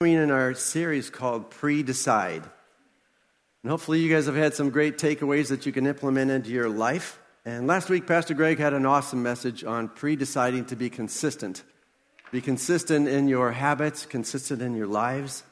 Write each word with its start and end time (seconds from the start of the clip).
in 0.00 0.30
our 0.30 0.54
series 0.54 1.10
called 1.10 1.50
Pre 1.50 1.82
Decide. 1.82 2.44
And 3.64 3.70
hopefully, 3.70 3.98
you 3.98 4.08
guys 4.08 4.26
have 4.26 4.36
had 4.36 4.54
some 4.54 4.70
great 4.70 4.96
takeaways 4.96 5.48
that 5.48 5.66
you 5.66 5.72
can 5.72 5.88
implement 5.88 6.30
into 6.30 6.50
your 6.50 6.68
life. 6.68 7.18
And 7.44 7.66
last 7.66 7.90
week, 7.90 8.06
Pastor 8.06 8.32
Greg 8.32 8.60
had 8.60 8.74
an 8.74 8.86
awesome 8.86 9.24
message 9.24 9.64
on 9.64 9.88
pre 9.88 10.14
deciding 10.14 10.66
to 10.66 10.76
be 10.76 10.88
consistent. 10.88 11.64
Be 12.30 12.40
consistent 12.40 13.08
in 13.08 13.26
your 13.26 13.50
habits, 13.50 14.06
consistent 14.06 14.62
in 14.62 14.76
your 14.76 14.86
lives. 14.86 15.42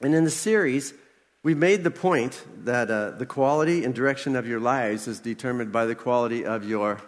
And 0.00 0.14
in 0.14 0.24
the 0.24 0.30
series, 0.30 0.94
we 1.42 1.54
made 1.54 1.84
the 1.84 1.90
point 1.90 2.42
that 2.64 2.90
uh, 2.90 3.10
the 3.10 3.26
quality 3.26 3.84
and 3.84 3.94
direction 3.94 4.34
of 4.34 4.48
your 4.48 4.60
lives 4.60 5.06
is 5.06 5.20
determined 5.20 5.72
by 5.72 5.84
the 5.84 5.94
quality 5.94 6.46
of 6.46 6.66
your 6.66 7.02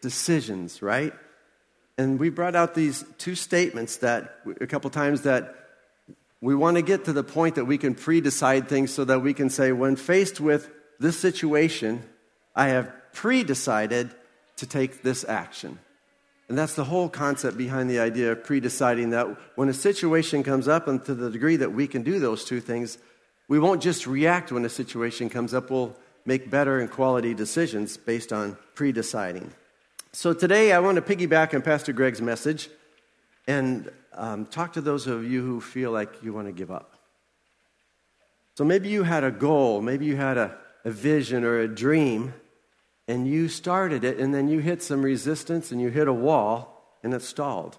decisions, 0.00 0.80
right? 0.80 1.12
And 2.02 2.18
we 2.18 2.30
brought 2.30 2.56
out 2.56 2.74
these 2.74 3.04
two 3.18 3.36
statements 3.36 3.98
that 3.98 4.40
a 4.60 4.66
couple 4.66 4.90
times 4.90 5.22
that 5.22 5.54
we 6.40 6.52
want 6.52 6.76
to 6.76 6.82
get 6.82 7.04
to 7.04 7.12
the 7.12 7.22
point 7.22 7.54
that 7.54 7.66
we 7.66 7.78
can 7.78 7.94
pre 7.94 8.20
decide 8.20 8.68
things 8.68 8.92
so 8.92 9.04
that 9.04 9.20
we 9.20 9.32
can 9.32 9.48
say, 9.48 9.70
when 9.70 9.94
faced 9.94 10.40
with 10.40 10.68
this 10.98 11.16
situation, 11.16 12.02
I 12.56 12.68
have 12.68 12.90
pre 13.12 13.44
decided 13.44 14.10
to 14.56 14.66
take 14.66 15.02
this 15.02 15.24
action. 15.28 15.78
And 16.48 16.58
that's 16.58 16.74
the 16.74 16.84
whole 16.84 17.08
concept 17.08 17.56
behind 17.56 17.88
the 17.88 18.00
idea 18.00 18.32
of 18.32 18.42
pre 18.42 18.58
deciding 18.58 19.10
that 19.10 19.28
when 19.54 19.68
a 19.68 19.74
situation 19.88 20.42
comes 20.42 20.66
up, 20.66 20.88
and 20.88 21.04
to 21.04 21.14
the 21.14 21.30
degree 21.30 21.56
that 21.56 21.72
we 21.72 21.86
can 21.86 22.02
do 22.02 22.18
those 22.18 22.44
two 22.44 22.60
things, 22.60 22.98
we 23.46 23.60
won't 23.60 23.80
just 23.80 24.08
react 24.08 24.50
when 24.50 24.64
a 24.64 24.68
situation 24.68 25.30
comes 25.30 25.54
up, 25.54 25.70
we'll 25.70 25.94
make 26.26 26.50
better 26.50 26.80
and 26.80 26.90
quality 26.90 27.32
decisions 27.32 27.96
based 27.96 28.32
on 28.32 28.56
pre 28.74 28.90
deciding. 28.90 29.52
So 30.14 30.34
today 30.34 30.72
I 30.72 30.78
want 30.80 30.96
to 30.96 31.02
piggyback 31.02 31.54
on 31.54 31.62
Pastor 31.62 31.94
Greg's 31.94 32.20
message 32.20 32.68
and 33.46 33.90
um, 34.12 34.44
talk 34.44 34.74
to 34.74 34.82
those 34.82 35.06
of 35.06 35.24
you 35.24 35.40
who 35.40 35.58
feel 35.58 35.90
like 35.90 36.22
you 36.22 36.34
want 36.34 36.48
to 36.48 36.52
give 36.52 36.70
up. 36.70 36.98
So 38.56 38.62
maybe 38.62 38.90
you 38.90 39.04
had 39.04 39.24
a 39.24 39.30
goal, 39.30 39.80
maybe 39.80 40.04
you 40.04 40.16
had 40.16 40.36
a, 40.36 40.54
a 40.84 40.90
vision 40.90 41.44
or 41.44 41.60
a 41.60 41.66
dream, 41.66 42.34
and 43.08 43.26
you 43.26 43.48
started 43.48 44.04
it, 44.04 44.18
and 44.18 44.34
then 44.34 44.48
you 44.48 44.58
hit 44.58 44.82
some 44.82 45.00
resistance 45.00 45.72
and 45.72 45.80
you 45.80 45.88
hit 45.88 46.08
a 46.08 46.12
wall 46.12 46.98
and 47.02 47.14
it 47.14 47.22
stalled. 47.22 47.78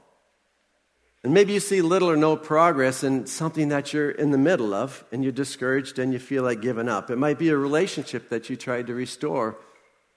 And 1.23 1.36
maybe 1.36 1.54
you 1.54 1.59
see 1.59 1.84
little 1.84 2.09
or 2.09 2.17
no 2.17 2.36
progress 2.36 3.04
in 3.04 3.28
something 3.28 3.70
that 3.70 3.94
you're 3.94 4.09
in 4.09 4.31
the 4.31 4.39
middle 4.39 4.73
of, 4.73 5.06
and 5.11 5.22
you're 5.22 5.31
discouraged 5.31 6.00
and 6.00 6.11
you 6.11 6.17
feel 6.17 6.42
like 6.42 6.61
giving 6.61 6.89
up. 6.89 7.11
It 7.11 7.17
might 7.20 7.38
be 7.38 7.50
a 7.50 7.58
relationship 7.58 8.30
that 8.30 8.50
you 8.50 8.56
tried 8.56 8.88
to 8.88 8.95
restore. 8.95 9.59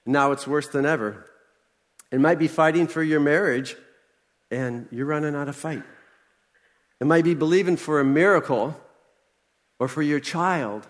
Now 0.03 0.31
it's 0.31 0.47
worse 0.47 0.67
than 0.67 0.87
ever. 0.87 1.27
It 2.11 2.19
might 2.19 2.39
be 2.39 2.47
fighting 2.47 2.87
for 2.87 3.03
your 3.03 3.19
marriage 3.19 3.75
and 4.49 4.87
you're 4.91 5.05
running 5.05 5.35
out 5.35 5.49
of 5.49 5.55
fight. 5.55 5.83
It 6.99 7.05
might 7.05 7.23
be 7.23 7.33
believing 7.33 7.77
for 7.77 7.99
a 7.99 8.05
miracle 8.05 8.79
or 9.79 9.87
for 9.87 10.01
your 10.01 10.19
child 10.19 10.87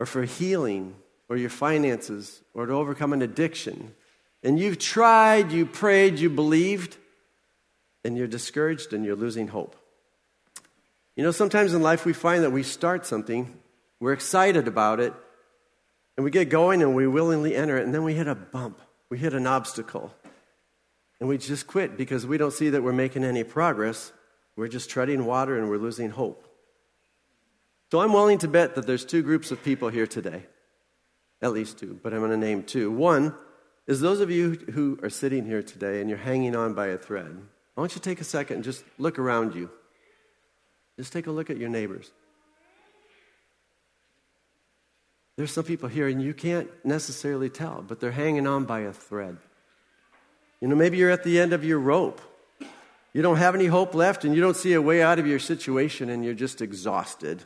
or 0.00 0.06
for 0.06 0.24
healing 0.24 0.96
or 1.28 1.36
your 1.36 1.50
finances 1.50 2.42
or 2.54 2.66
to 2.66 2.72
overcome 2.72 3.12
an 3.12 3.22
addiction. 3.22 3.94
And 4.42 4.58
you've 4.58 4.78
tried, 4.78 5.52
you 5.52 5.66
prayed, 5.66 6.18
you 6.18 6.30
believed, 6.30 6.96
and 8.04 8.16
you're 8.16 8.26
discouraged 8.26 8.92
and 8.92 9.04
you're 9.04 9.16
losing 9.16 9.48
hope. 9.48 9.76
You 11.16 11.22
know, 11.22 11.30
sometimes 11.30 11.74
in 11.74 11.82
life 11.82 12.04
we 12.04 12.12
find 12.12 12.42
that 12.42 12.50
we 12.50 12.62
start 12.62 13.06
something, 13.06 13.56
we're 14.00 14.12
excited 14.12 14.66
about 14.66 15.00
it, 15.00 15.12
and 16.16 16.24
we 16.24 16.30
get 16.30 16.48
going 16.48 16.82
and 16.82 16.94
we 16.94 17.06
willingly 17.06 17.54
enter 17.54 17.78
it, 17.78 17.84
and 17.84 17.94
then 17.94 18.02
we 18.02 18.14
hit 18.14 18.26
a 18.26 18.34
bump 18.34 18.80
we 19.14 19.20
hit 19.20 19.32
an 19.32 19.46
obstacle 19.46 20.12
and 21.20 21.28
we 21.28 21.38
just 21.38 21.68
quit 21.68 21.96
because 21.96 22.26
we 22.26 22.36
don't 22.36 22.52
see 22.52 22.70
that 22.70 22.82
we're 22.82 22.92
making 22.92 23.22
any 23.22 23.44
progress. 23.44 24.12
We're 24.56 24.66
just 24.66 24.90
treading 24.90 25.24
water 25.24 25.56
and 25.56 25.70
we're 25.70 25.78
losing 25.78 26.10
hope. 26.10 26.48
So 27.92 28.00
I'm 28.00 28.12
willing 28.12 28.38
to 28.38 28.48
bet 28.48 28.74
that 28.74 28.88
there's 28.88 29.04
two 29.04 29.22
groups 29.22 29.52
of 29.52 29.62
people 29.62 29.88
here 29.88 30.08
today. 30.08 30.46
At 31.40 31.52
least 31.52 31.78
two, 31.78 32.00
but 32.02 32.12
I'm 32.12 32.18
going 32.18 32.32
to 32.32 32.36
name 32.36 32.64
two. 32.64 32.90
One 32.90 33.36
is 33.86 34.00
those 34.00 34.18
of 34.18 34.32
you 34.32 34.54
who 34.72 34.98
are 35.00 35.10
sitting 35.10 35.46
here 35.46 35.62
today 35.62 36.00
and 36.00 36.10
you're 36.10 36.18
hanging 36.18 36.56
on 36.56 36.74
by 36.74 36.88
a 36.88 36.98
thread. 36.98 37.40
I 37.76 37.80
want 37.80 37.92
you 37.92 38.00
to 38.00 38.10
take 38.10 38.20
a 38.20 38.24
second 38.24 38.56
and 38.56 38.64
just 38.64 38.82
look 38.98 39.20
around 39.20 39.54
you. 39.54 39.70
Just 40.98 41.12
take 41.12 41.28
a 41.28 41.30
look 41.30 41.50
at 41.50 41.56
your 41.56 41.68
neighbors. 41.68 42.10
There's 45.36 45.52
some 45.52 45.64
people 45.64 45.88
here 45.88 46.06
and 46.06 46.22
you 46.22 46.32
can't 46.32 46.68
necessarily 46.84 47.50
tell, 47.50 47.84
but 47.86 48.00
they're 48.00 48.12
hanging 48.12 48.46
on 48.46 48.64
by 48.64 48.80
a 48.80 48.92
thread. 48.92 49.36
You 50.60 50.68
know, 50.68 50.76
maybe 50.76 50.96
you're 50.96 51.10
at 51.10 51.24
the 51.24 51.40
end 51.40 51.52
of 51.52 51.64
your 51.64 51.80
rope. 51.80 52.20
You 53.12 53.22
don't 53.22 53.36
have 53.36 53.54
any 53.54 53.66
hope 53.66 53.94
left 53.94 54.24
and 54.24 54.34
you 54.34 54.40
don't 54.40 54.56
see 54.56 54.72
a 54.72 54.82
way 54.82 55.02
out 55.02 55.18
of 55.18 55.26
your 55.26 55.38
situation 55.38 56.08
and 56.08 56.24
you're 56.24 56.34
just 56.34 56.60
exhausted. 56.60 57.42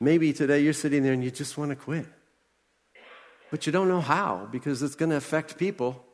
Maybe 0.00 0.32
today 0.32 0.60
you're 0.60 0.72
sitting 0.72 1.02
there 1.02 1.12
and 1.12 1.24
you 1.24 1.30
just 1.30 1.56
want 1.56 1.70
to 1.70 1.76
quit. 1.76 2.06
But 3.50 3.66
you 3.66 3.72
don't 3.72 3.88
know 3.88 4.00
how 4.00 4.48
because 4.50 4.82
it's 4.82 4.94
going 4.94 5.10
to 5.10 5.16
affect 5.16 5.58
people 5.58 6.04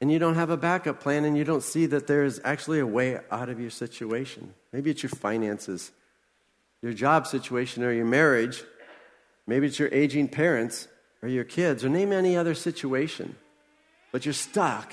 and 0.00 0.10
you 0.10 0.18
don't 0.18 0.34
have 0.34 0.50
a 0.50 0.56
backup 0.56 1.00
plan 1.00 1.24
and 1.24 1.36
you 1.36 1.44
don't 1.44 1.62
see 1.62 1.86
that 1.86 2.06
there 2.06 2.24
is 2.24 2.40
actually 2.44 2.80
a 2.80 2.86
way 2.86 3.18
out 3.30 3.48
of 3.48 3.60
your 3.60 3.70
situation. 3.70 4.54
Maybe 4.72 4.90
it's 4.90 5.02
your 5.02 5.10
finances, 5.10 5.92
your 6.82 6.92
job 6.92 7.26
situation, 7.26 7.82
or 7.82 7.92
your 7.92 8.06
marriage. 8.06 8.62
Maybe 9.50 9.66
it's 9.66 9.80
your 9.80 9.92
aging 9.92 10.28
parents 10.28 10.86
or 11.22 11.28
your 11.28 11.42
kids, 11.42 11.84
or 11.84 11.88
name 11.88 12.12
any 12.12 12.36
other 12.36 12.54
situation. 12.54 13.34
But 14.12 14.24
you're 14.24 14.32
stuck. 14.32 14.92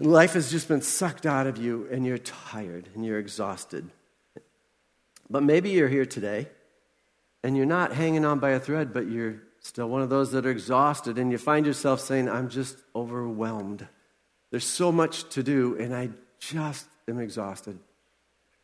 Life 0.00 0.32
has 0.32 0.50
just 0.50 0.66
been 0.66 0.82
sucked 0.82 1.24
out 1.24 1.46
of 1.46 1.56
you, 1.56 1.86
and 1.92 2.04
you're 2.04 2.18
tired 2.18 2.88
and 2.96 3.06
you're 3.06 3.20
exhausted. 3.20 3.88
But 5.30 5.44
maybe 5.44 5.70
you're 5.70 5.88
here 5.88 6.04
today 6.04 6.48
and 7.44 7.56
you're 7.56 7.64
not 7.64 7.92
hanging 7.92 8.24
on 8.24 8.40
by 8.40 8.50
a 8.50 8.58
thread, 8.58 8.92
but 8.92 9.08
you're 9.08 9.36
still 9.60 9.88
one 9.88 10.02
of 10.02 10.10
those 10.10 10.32
that 10.32 10.44
are 10.44 10.50
exhausted, 10.50 11.16
and 11.16 11.30
you 11.30 11.38
find 11.38 11.64
yourself 11.64 12.00
saying, 12.00 12.28
I'm 12.28 12.48
just 12.48 12.76
overwhelmed. 12.96 13.86
There's 14.50 14.66
so 14.66 14.90
much 14.90 15.28
to 15.34 15.44
do, 15.44 15.76
and 15.78 15.94
I 15.94 16.10
just 16.40 16.86
am 17.06 17.20
exhausted. 17.20 17.78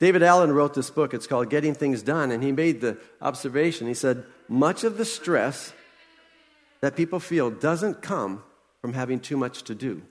David 0.00 0.24
Allen 0.24 0.50
wrote 0.50 0.74
this 0.74 0.90
book. 0.90 1.14
It's 1.14 1.28
called 1.28 1.48
Getting 1.48 1.74
Things 1.74 2.02
Done. 2.02 2.32
And 2.32 2.42
he 2.42 2.50
made 2.50 2.80
the 2.80 2.98
observation. 3.22 3.86
He 3.86 3.94
said, 3.94 4.24
Much 4.48 4.84
of 4.84 4.98
the 4.98 5.04
stress 5.04 5.72
that 6.80 6.96
people 6.96 7.18
feel 7.18 7.50
doesn't 7.50 8.02
come 8.02 8.42
from 8.80 8.92
having 8.92 9.18
too 9.18 9.36
much 9.36 9.62
to 9.64 9.74
do, 9.74 10.02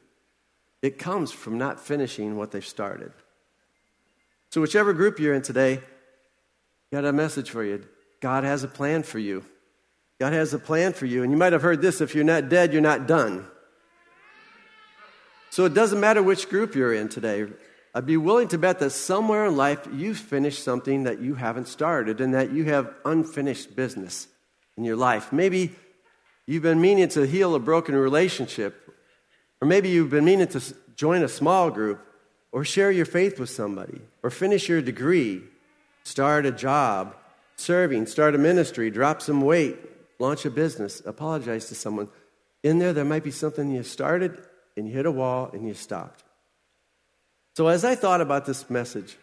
it 0.81 0.97
comes 0.97 1.31
from 1.31 1.57
not 1.57 1.79
finishing 1.79 2.35
what 2.35 2.51
they've 2.51 2.65
started. 2.65 3.11
So, 4.49 4.61
whichever 4.61 4.93
group 4.93 5.19
you're 5.19 5.33
in 5.33 5.41
today, 5.41 5.81
got 6.91 7.05
a 7.05 7.13
message 7.13 7.49
for 7.49 7.63
you. 7.63 7.85
God 8.21 8.43
has 8.43 8.63
a 8.63 8.67
plan 8.67 9.03
for 9.03 9.19
you. 9.19 9.43
God 10.19 10.33
has 10.33 10.53
a 10.53 10.59
plan 10.59 10.93
for 10.93 11.05
you. 11.05 11.23
And 11.23 11.31
you 11.31 11.37
might 11.37 11.53
have 11.53 11.61
heard 11.61 11.81
this 11.81 12.01
if 12.01 12.15
you're 12.15 12.23
not 12.23 12.49
dead, 12.49 12.71
you're 12.71 12.81
not 12.81 13.07
done. 13.07 13.45
So 15.49 15.65
it 15.65 15.73
doesn't 15.73 15.99
matter 15.99 16.23
which 16.23 16.49
group 16.49 16.75
you're 16.75 16.93
in 16.93 17.09
today. 17.09 17.45
I'd 17.95 18.07
be 18.07 18.17
willing 18.17 18.47
to 18.49 18.57
bet 18.57 18.79
that 18.79 18.89
somewhere 18.89 19.45
in 19.45 19.55
life 19.55 19.87
you've 19.93 20.17
finished 20.17 20.63
something 20.63 21.03
that 21.03 21.19
you 21.19 21.35
haven't 21.35 21.67
started 21.67 22.21
and 22.21 22.33
that 22.33 22.51
you 22.51 22.63
have 22.65 22.91
unfinished 23.05 23.75
business 23.75 24.27
in 24.77 24.83
your 24.83 24.95
life. 24.95 25.31
Maybe 25.31 25.75
you've 26.47 26.63
been 26.63 26.81
meaning 26.81 27.07
to 27.09 27.27
heal 27.27 27.53
a 27.53 27.59
broken 27.59 27.95
relationship, 27.95 28.75
or 29.61 29.67
maybe 29.67 29.89
you've 29.89 30.09
been 30.09 30.25
meaning 30.25 30.47
to 30.47 30.61
join 30.95 31.21
a 31.23 31.27
small 31.27 31.69
group, 31.69 31.99
or 32.51 32.63
share 32.63 32.91
your 32.91 33.05
faith 33.05 33.39
with 33.39 33.49
somebody, 33.49 33.99
or 34.21 34.29
finish 34.29 34.69
your 34.69 34.81
degree, 34.81 35.41
start 36.03 36.45
a 36.45 36.51
job, 36.51 37.15
serving, 37.55 38.05
start 38.05 38.35
a 38.35 38.37
ministry, 38.37 38.91
drop 38.91 39.21
some 39.21 39.41
weight, 39.41 39.77
launch 40.19 40.45
a 40.45 40.51
business, 40.51 41.01
apologize 41.05 41.67
to 41.67 41.75
someone. 41.75 42.07
In 42.61 42.79
there, 42.79 42.93
there 42.93 43.05
might 43.05 43.23
be 43.23 43.31
something 43.31 43.71
you 43.71 43.83
started 43.83 44.41
and 44.77 44.87
you 44.87 44.93
hit 44.93 45.05
a 45.05 45.11
wall 45.11 45.49
and 45.53 45.67
you 45.67 45.73
stopped. 45.73 46.22
So, 47.55 47.67
as 47.67 47.85
I 47.85 47.93
thought 47.93 48.19
about 48.19 48.45
this 48.45 48.67
message, 48.69 49.15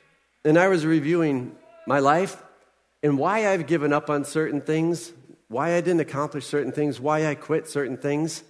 and 0.45 0.57
I 0.57 0.69
was 0.69 0.87
reviewing 0.87 1.57
my 1.87 1.99
life 1.99 2.41
and 3.03 3.19
why 3.19 3.49
I've 3.49 3.67
given 3.67 3.93
up 3.93 4.09
on 4.09 4.25
certain 4.25 4.61
things, 4.61 5.13
why 5.49 5.75
I 5.75 5.81
didn't 5.81 6.01
accomplish 6.01 6.47
certain 6.47 6.71
things, 6.71 7.01
why 7.01 7.27
I 7.27 7.35
quit 7.35 7.69
certain 7.69 7.97
things, 7.97 8.45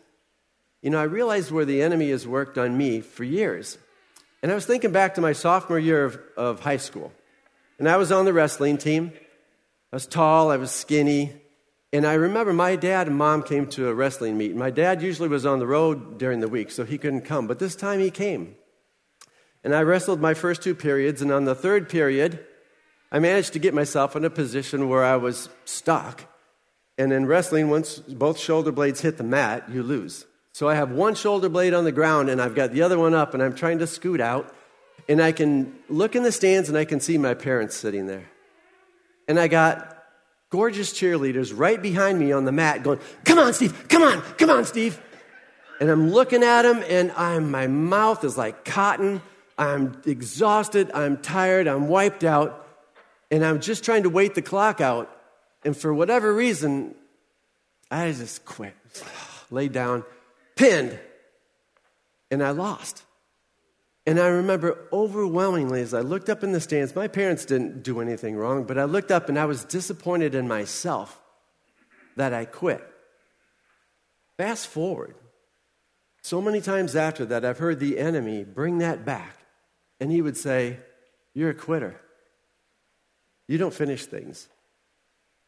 you 0.82 0.90
know, 0.90 1.00
I 1.00 1.04
realized 1.04 1.50
where 1.50 1.64
the 1.64 1.82
enemy 1.82 2.10
has 2.10 2.26
worked 2.26 2.58
on 2.58 2.76
me 2.76 3.00
for 3.00 3.24
years. 3.24 3.78
And 4.42 4.52
I 4.52 4.54
was 4.54 4.66
thinking 4.66 4.92
back 4.92 5.14
to 5.14 5.20
my 5.20 5.32
sophomore 5.32 5.78
year 5.78 6.04
of, 6.04 6.18
of 6.36 6.60
high 6.60 6.78
school. 6.78 7.12
And 7.78 7.88
I 7.88 7.96
was 7.96 8.12
on 8.12 8.26
the 8.26 8.32
wrestling 8.32 8.76
team. 8.76 9.12
I 9.92 9.96
was 9.96 10.06
tall, 10.06 10.50
I 10.50 10.56
was 10.56 10.70
skinny. 10.70 11.32
And 11.92 12.06
I 12.06 12.14
remember 12.14 12.52
my 12.52 12.76
dad 12.76 13.08
and 13.08 13.16
mom 13.16 13.42
came 13.42 13.66
to 13.68 13.88
a 13.88 13.94
wrestling 13.94 14.36
meet. 14.36 14.54
My 14.54 14.70
dad 14.70 15.02
usually 15.02 15.28
was 15.28 15.44
on 15.44 15.58
the 15.58 15.66
road 15.66 16.18
during 16.18 16.40
the 16.40 16.48
week, 16.48 16.70
so 16.70 16.84
he 16.84 16.98
couldn't 16.98 17.22
come. 17.22 17.46
But 17.46 17.58
this 17.58 17.74
time 17.74 18.00
he 18.00 18.10
came. 18.10 18.56
And 19.62 19.74
I 19.74 19.82
wrestled 19.82 20.20
my 20.20 20.34
first 20.34 20.62
two 20.62 20.74
periods, 20.74 21.20
and 21.20 21.30
on 21.30 21.44
the 21.44 21.54
third 21.54 21.88
period, 21.88 22.44
I 23.12 23.18
managed 23.18 23.52
to 23.52 23.58
get 23.58 23.74
myself 23.74 24.16
in 24.16 24.24
a 24.24 24.30
position 24.30 24.88
where 24.88 25.04
I 25.04 25.16
was 25.16 25.48
stuck. 25.64 26.24
And 26.96 27.12
in 27.12 27.26
wrestling, 27.26 27.68
once 27.68 27.98
both 27.98 28.38
shoulder 28.38 28.72
blades 28.72 29.00
hit 29.00 29.16
the 29.16 29.24
mat, 29.24 29.68
you 29.70 29.82
lose. 29.82 30.26
So 30.52 30.68
I 30.68 30.74
have 30.74 30.90
one 30.90 31.14
shoulder 31.14 31.48
blade 31.48 31.74
on 31.74 31.84
the 31.84 31.92
ground, 31.92 32.28
and 32.28 32.40
I've 32.40 32.54
got 32.54 32.72
the 32.72 32.82
other 32.82 32.98
one 32.98 33.14
up, 33.14 33.34
and 33.34 33.42
I'm 33.42 33.54
trying 33.54 33.78
to 33.78 33.86
scoot 33.86 34.20
out. 34.20 34.54
and 35.08 35.20
I 35.20 35.32
can 35.32 35.74
look 35.88 36.14
in 36.14 36.22
the 36.22 36.30
stands 36.30 36.68
and 36.68 36.78
I 36.78 36.84
can 36.84 37.00
see 37.00 37.18
my 37.18 37.34
parents 37.34 37.74
sitting 37.74 38.06
there. 38.06 38.30
And 39.26 39.40
I 39.40 39.48
got 39.48 40.04
gorgeous 40.50 40.92
cheerleaders 40.92 41.52
right 41.56 41.80
behind 41.80 42.18
me 42.18 42.32
on 42.32 42.44
the 42.44 42.52
mat 42.52 42.82
going, 42.82 43.00
Come 43.24 43.38
on, 43.38 43.52
Steve, 43.52 43.88
come 43.88 44.02
on, 44.02 44.20
come 44.38 44.50
on, 44.50 44.64
Steve. 44.64 45.00
And 45.80 45.90
I'm 45.90 46.10
looking 46.10 46.42
at 46.42 46.62
them, 46.62 46.84
and 46.88 47.10
I'm, 47.12 47.50
my 47.50 47.66
mouth 47.66 48.22
is 48.22 48.36
like 48.36 48.64
cotton. 48.64 49.22
I'm 49.60 50.00
exhausted, 50.06 50.90
I'm 50.94 51.18
tired, 51.18 51.68
I'm 51.68 51.86
wiped 51.86 52.24
out, 52.24 52.66
and 53.30 53.44
I'm 53.44 53.60
just 53.60 53.84
trying 53.84 54.04
to 54.04 54.10
wait 54.10 54.34
the 54.34 54.42
clock 54.42 54.80
out. 54.80 55.14
And 55.64 55.76
for 55.76 55.92
whatever 55.92 56.34
reason, 56.34 56.94
I 57.90 58.10
just 58.10 58.46
quit, 58.46 58.74
laid 59.50 59.72
down, 59.72 60.04
pinned, 60.56 60.98
and 62.30 62.42
I 62.42 62.50
lost. 62.50 63.02
And 64.06 64.18
I 64.18 64.28
remember 64.28 64.78
overwhelmingly 64.92 65.82
as 65.82 65.92
I 65.92 66.00
looked 66.00 66.30
up 66.30 66.42
in 66.42 66.52
the 66.52 66.60
stands, 66.60 66.96
my 66.96 67.06
parents 67.06 67.44
didn't 67.44 67.82
do 67.82 68.00
anything 68.00 68.36
wrong, 68.36 68.64
but 68.64 68.78
I 68.78 68.84
looked 68.84 69.10
up 69.10 69.28
and 69.28 69.38
I 69.38 69.44
was 69.44 69.62
disappointed 69.64 70.34
in 70.34 70.48
myself 70.48 71.20
that 72.16 72.32
I 72.32 72.46
quit. 72.46 72.82
Fast 74.38 74.68
forward. 74.68 75.16
So 76.22 76.40
many 76.40 76.62
times 76.62 76.96
after 76.96 77.26
that, 77.26 77.44
I've 77.44 77.58
heard 77.58 77.78
the 77.78 77.98
enemy 77.98 78.42
bring 78.42 78.78
that 78.78 79.04
back, 79.04 79.36
and 80.00 80.10
he 80.10 80.22
would 80.22 80.36
say, 80.36 80.78
You're 81.34 81.50
a 81.50 81.54
quitter. 81.54 82.00
You 83.46 83.58
don't 83.58 83.74
finish 83.74 84.06
things. 84.06 84.48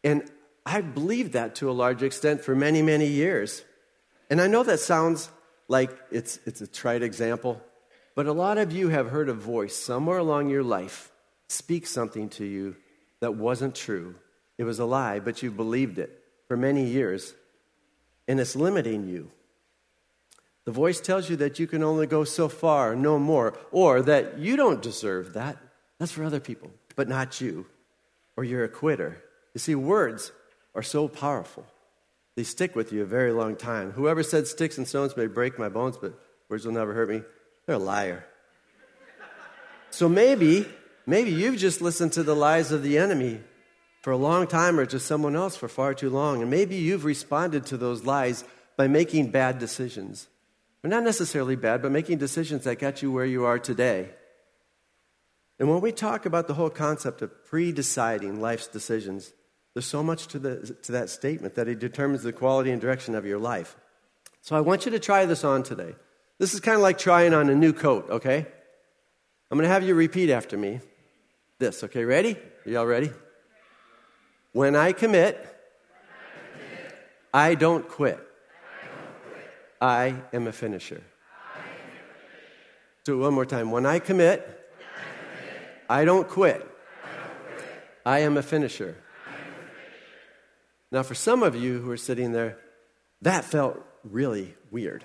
And 0.05 0.31
I 0.67 0.81
believed 0.81 1.33
that 1.33 1.57
to 1.57 1.71
a 1.71 1.73
large 1.73 2.03
extent 2.03 2.43
for 2.43 2.55
many, 2.55 2.83
many 2.83 3.07
years. 3.07 3.63
And 4.31 4.41
I 4.41 4.47
know 4.47 4.63
that 4.63 4.81
sounds 4.81 5.31
like 5.69 5.91
it's, 6.11 6.39
it's 6.45 6.61
a 6.61 6.67
trite 6.67 7.03
example, 7.03 7.61
but 8.15 8.27
a 8.27 8.33
lot 8.33 8.59
of 8.59 8.73
you 8.73 8.89
have 8.89 9.11
heard 9.11 9.29
a 9.29 9.35
voice 9.35 9.77
somewhere 9.77 10.19
along 10.19 10.51
your 10.51 10.63
life 10.63 11.11
speak 11.49 11.87
something 11.87 12.29
to 12.31 12.45
you 12.45 12.77
that 13.21 13.37
wasn't 13.37 13.75
true. 13.75 14.17
It 14.59 14.65
was 14.65 14.79
a 14.79 14.85
lie, 14.85 15.21
but 15.21 15.43
you 15.43 15.51
believed 15.51 15.99
it 15.99 16.23
for 16.49 16.57
many 16.57 16.85
years, 16.85 17.35
and 18.27 18.41
it's 18.41 18.57
limiting 18.57 19.09
you. 19.09 19.31
The 20.65 20.73
voice 20.73 21.01
tells 21.01 21.29
you 21.29 21.37
that 21.37 21.59
you 21.59 21.67
can 21.67 21.83
only 21.83 22.07
go 22.07 22.25
so 22.25 22.49
far, 22.49 22.95
no 22.95 23.19
more, 23.19 23.59
or 23.73 24.03
that 24.03 24.39
you 24.39 24.57
don't 24.57 24.81
deserve 24.81 25.33
that. 25.35 25.57
That's 25.99 26.13
for 26.13 26.25
other 26.25 26.41
people, 26.41 26.71
but 26.95 27.09
not 27.09 27.41
you, 27.41 27.67
or 28.37 28.45
you're 28.45 28.65
a 28.65 28.69
quitter. 28.69 29.23
You 29.55 29.59
see, 29.59 29.75
words 29.75 30.33
are 30.75 30.83
so 30.83 31.09
powerful. 31.09 31.67
They 32.37 32.45
stick 32.45 32.75
with 32.77 32.93
you 32.93 33.03
a 33.03 33.07
very 33.07 33.33
long 33.33 33.57
time. 33.57 33.93
Whoever 33.93 34.23
said 34.23 34.47
sticks 34.47 34.79
and 34.79 34.87
stones 34.87 35.17
may 35.17 35.27
break 35.27 35.59
my 35.59 35.69
bones, 35.69 35.97
but 35.97 36.19
words 36.49 36.65
will 36.65 36.73
never 36.73 36.95
hurt 36.95 37.11
me, 37.11 37.23
they're 37.67 37.77
a 37.77 37.79
liar. 37.79 38.25
So 39.91 40.09
maybe, 40.09 40.67
maybe 41.07 41.31
you've 41.31 41.59
just 41.59 41.83
listened 41.83 42.13
to 42.13 42.23
the 42.23 42.37
lies 42.37 42.73
of 42.73 42.83
the 42.83 42.97
enemy 42.99 43.41
for 44.01 44.13
a 44.13 44.17
long 44.17 44.47
time 44.47 44.81
or 44.81 44.87
to 44.87 44.99
someone 44.99 45.37
else 45.37 45.57
for 45.57 45.69
far 45.69 45.93
too 45.93 46.09
long. 46.09 46.41
And 46.41 46.51
maybe 46.51 46.77
you've 46.77 47.05
responded 47.05 47.67
to 47.67 47.77
those 47.77 48.05
lies 48.05 48.45
by 48.77 48.89
making 48.89 49.31
bad 49.31 49.59
decisions. 49.59 50.29
Not 50.85 51.05
necessarily 51.05 51.55
bad, 51.55 51.81
but 51.81 51.93
making 51.93 52.19
decisions 52.19 52.65
that 52.65 52.79
got 52.79 53.03
you 53.03 53.13
where 53.13 53.25
you 53.25 53.45
are 53.45 53.59
today. 53.59 54.11
And 55.59 55.71
when 55.71 55.81
we 55.81 55.93
talk 55.93 56.27
about 56.27 56.49
the 56.49 56.55
whole 56.55 56.71
concept 56.71 57.23
of 57.23 57.45
pre 57.45 57.71
deciding 57.71 58.41
life's 58.41 58.67
decisions, 58.67 59.33
there's 59.75 59.87
so 59.87 60.03
much 60.03 60.27
to, 60.29 60.39
the, 60.39 60.77
to 60.83 60.93
that 60.93 61.09
statement 61.09 61.55
that 61.55 61.69
it 61.69 61.79
determines 61.79 62.25
the 62.25 62.33
quality 62.33 62.73
and 62.73 62.81
direction 62.81 63.15
of 63.15 63.25
your 63.25 63.39
life. 63.39 63.77
So 64.41 64.57
I 64.57 64.61
want 64.61 64.85
you 64.85 64.91
to 64.91 64.99
try 64.99 65.25
this 65.25 65.45
on 65.45 65.63
today. 65.63 65.95
This 66.39 66.53
is 66.53 66.59
kind 66.59 66.75
of 66.75 66.83
like 66.83 66.99
trying 66.99 67.33
on 67.33 67.49
a 67.49 67.55
new 67.55 67.73
coat, 67.73 68.11
okay? 68.11 68.45
I'm 69.51 69.59
going 69.59 69.69
to 69.69 69.73
have 69.73 69.85
you 69.85 69.95
repeat 69.95 70.31
after 70.31 70.59
me 70.59 70.81
this, 71.61 71.85
okay? 71.85 72.05
Ready? 72.05 72.37
Are 72.67 72.71
y'all 72.71 72.87
ready? 72.87 73.13
When 74.53 74.75
I 74.75 74.93
commit, 74.93 75.39
I 77.33 77.55
don't 77.55 77.89
quit. 77.89 78.19
I 79.83 80.15
am 80.33 80.47
a 80.47 80.53
finisher. 80.53 81.03
Do 83.03 83.15
it 83.15 83.25
one 83.25 83.35
more 83.35 83.45
time. 83.45 83.73
When 83.73 83.85
I 83.85 83.99
commit, 83.99 84.49
I 85.91 86.05
don't 86.05 86.29
quit. 86.29 86.65
I 88.07 88.21
am 88.21 88.37
a 88.37 88.43
finisher. 88.43 88.97
Now, 90.93 91.03
for 91.03 91.17
some 91.17 91.43
of 91.43 91.57
you 91.57 91.81
who 91.81 91.91
are 91.91 91.97
sitting 91.97 92.31
there, 92.31 92.59
that 93.23 93.45
felt 93.45 93.85
really 94.05 94.55
weird. 94.71 95.05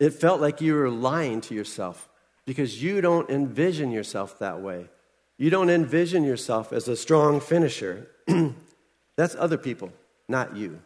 It 0.00 0.14
felt 0.14 0.40
like 0.40 0.62
you 0.62 0.74
were 0.74 0.88
lying 0.88 1.42
to 1.42 1.54
yourself 1.54 2.08
because 2.46 2.82
you 2.82 3.02
don't 3.02 3.28
envision 3.28 3.92
yourself 3.92 4.38
that 4.38 4.62
way. 4.62 4.88
You 5.36 5.50
don't 5.50 5.68
envision 5.68 6.24
yourself 6.24 6.72
as 6.72 6.88
a 6.88 6.96
strong 6.96 7.40
finisher. 7.40 8.08
That's 9.16 9.34
other 9.34 9.58
people, 9.58 9.92
not 10.28 10.56
you. 10.56 10.80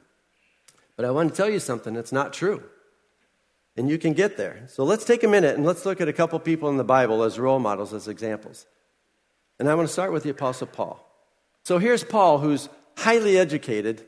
But 0.97 1.05
I 1.05 1.13
want 1.13 1.31
to 1.31 1.37
tell 1.37 1.49
you 1.49 1.61
something 1.61 1.95
that's 1.95 2.11
not 2.11 2.33
true. 2.33 2.63
And 3.77 3.91
you 3.91 3.99
can 3.99 4.15
get 4.15 4.37
there. 4.37 4.65
So 4.69 4.85
let's 4.85 5.05
take 5.05 5.23
a 5.23 5.29
minute 5.29 5.57
and 5.57 5.65
let's 5.65 5.85
look 5.85 6.01
at 6.01 6.09
a 6.09 6.13
couple 6.13 6.39
people 6.39 6.69
in 6.71 6.79
the 6.79 6.85
Bible 6.85 7.23
as 7.23 7.39
role 7.39 7.59
models, 7.59 7.93
as 7.93 8.09
examples. 8.09 8.67
And 9.59 9.69
I 9.69 9.75
want 9.75 9.89
to 9.89 9.93
start 9.93 10.13
with 10.13 10.23
the 10.23 10.31
Apostle 10.31 10.67
Paul. 10.67 11.03
So 11.65 11.79
here's 11.79 12.05
Paul, 12.05 12.39
who's 12.39 12.69
highly 12.97 13.37
educated, 13.39 14.07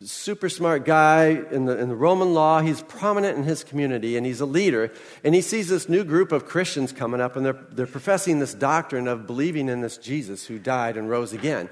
super 0.00 0.48
smart 0.48 0.84
guy 0.84 1.42
in 1.50 1.64
the, 1.64 1.76
in 1.76 1.88
the 1.88 1.96
Roman 1.96 2.32
law. 2.32 2.60
He's 2.60 2.82
prominent 2.82 3.36
in 3.36 3.44
his 3.44 3.64
community 3.64 4.16
and 4.16 4.24
he's 4.24 4.40
a 4.40 4.46
leader. 4.46 4.92
And 5.24 5.34
he 5.34 5.40
sees 5.40 5.68
this 5.68 5.88
new 5.88 6.04
group 6.04 6.30
of 6.30 6.46
Christians 6.46 6.92
coming 6.92 7.20
up 7.20 7.36
and 7.36 7.44
they're, 7.44 7.66
they're 7.70 7.86
professing 7.86 8.38
this 8.38 8.54
doctrine 8.54 9.08
of 9.08 9.26
believing 9.26 9.68
in 9.68 9.80
this 9.80 9.98
Jesus 9.98 10.46
who 10.46 10.58
died 10.58 10.96
and 10.96 11.10
rose 11.10 11.32
again. 11.32 11.68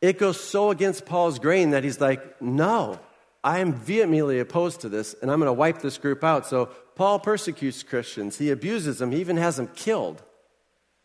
It 0.00 0.18
goes 0.18 0.40
so 0.40 0.70
against 0.70 1.06
Paul's 1.06 1.38
grain 1.38 1.70
that 1.70 1.84
he's 1.84 2.00
like, 2.00 2.40
no, 2.42 2.98
I 3.44 3.58
am 3.58 3.72
vehemently 3.72 4.38
opposed 4.38 4.80
to 4.82 4.88
this 4.88 5.14
and 5.20 5.30
I'm 5.30 5.38
going 5.38 5.48
to 5.48 5.52
wipe 5.52 5.80
this 5.80 5.98
group 5.98 6.22
out. 6.22 6.46
So 6.46 6.66
Paul 6.94 7.18
persecutes 7.18 7.82
Christians, 7.82 8.38
he 8.38 8.50
abuses 8.50 8.98
them, 8.98 9.12
he 9.12 9.20
even 9.20 9.36
has 9.36 9.56
them 9.56 9.68
killed. 9.68 10.22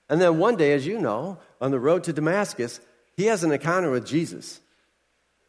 And 0.09 0.21
then 0.21 0.37
one 0.37 0.55
day, 0.55 0.73
as 0.73 0.85
you 0.85 0.99
know, 0.99 1.39
on 1.59 1.71
the 1.71 1.79
road 1.79 2.03
to 2.05 2.13
Damascus, 2.13 2.79
he 3.15 3.25
has 3.25 3.43
an 3.43 3.51
encounter 3.51 3.91
with 3.91 4.05
Jesus. 4.05 4.61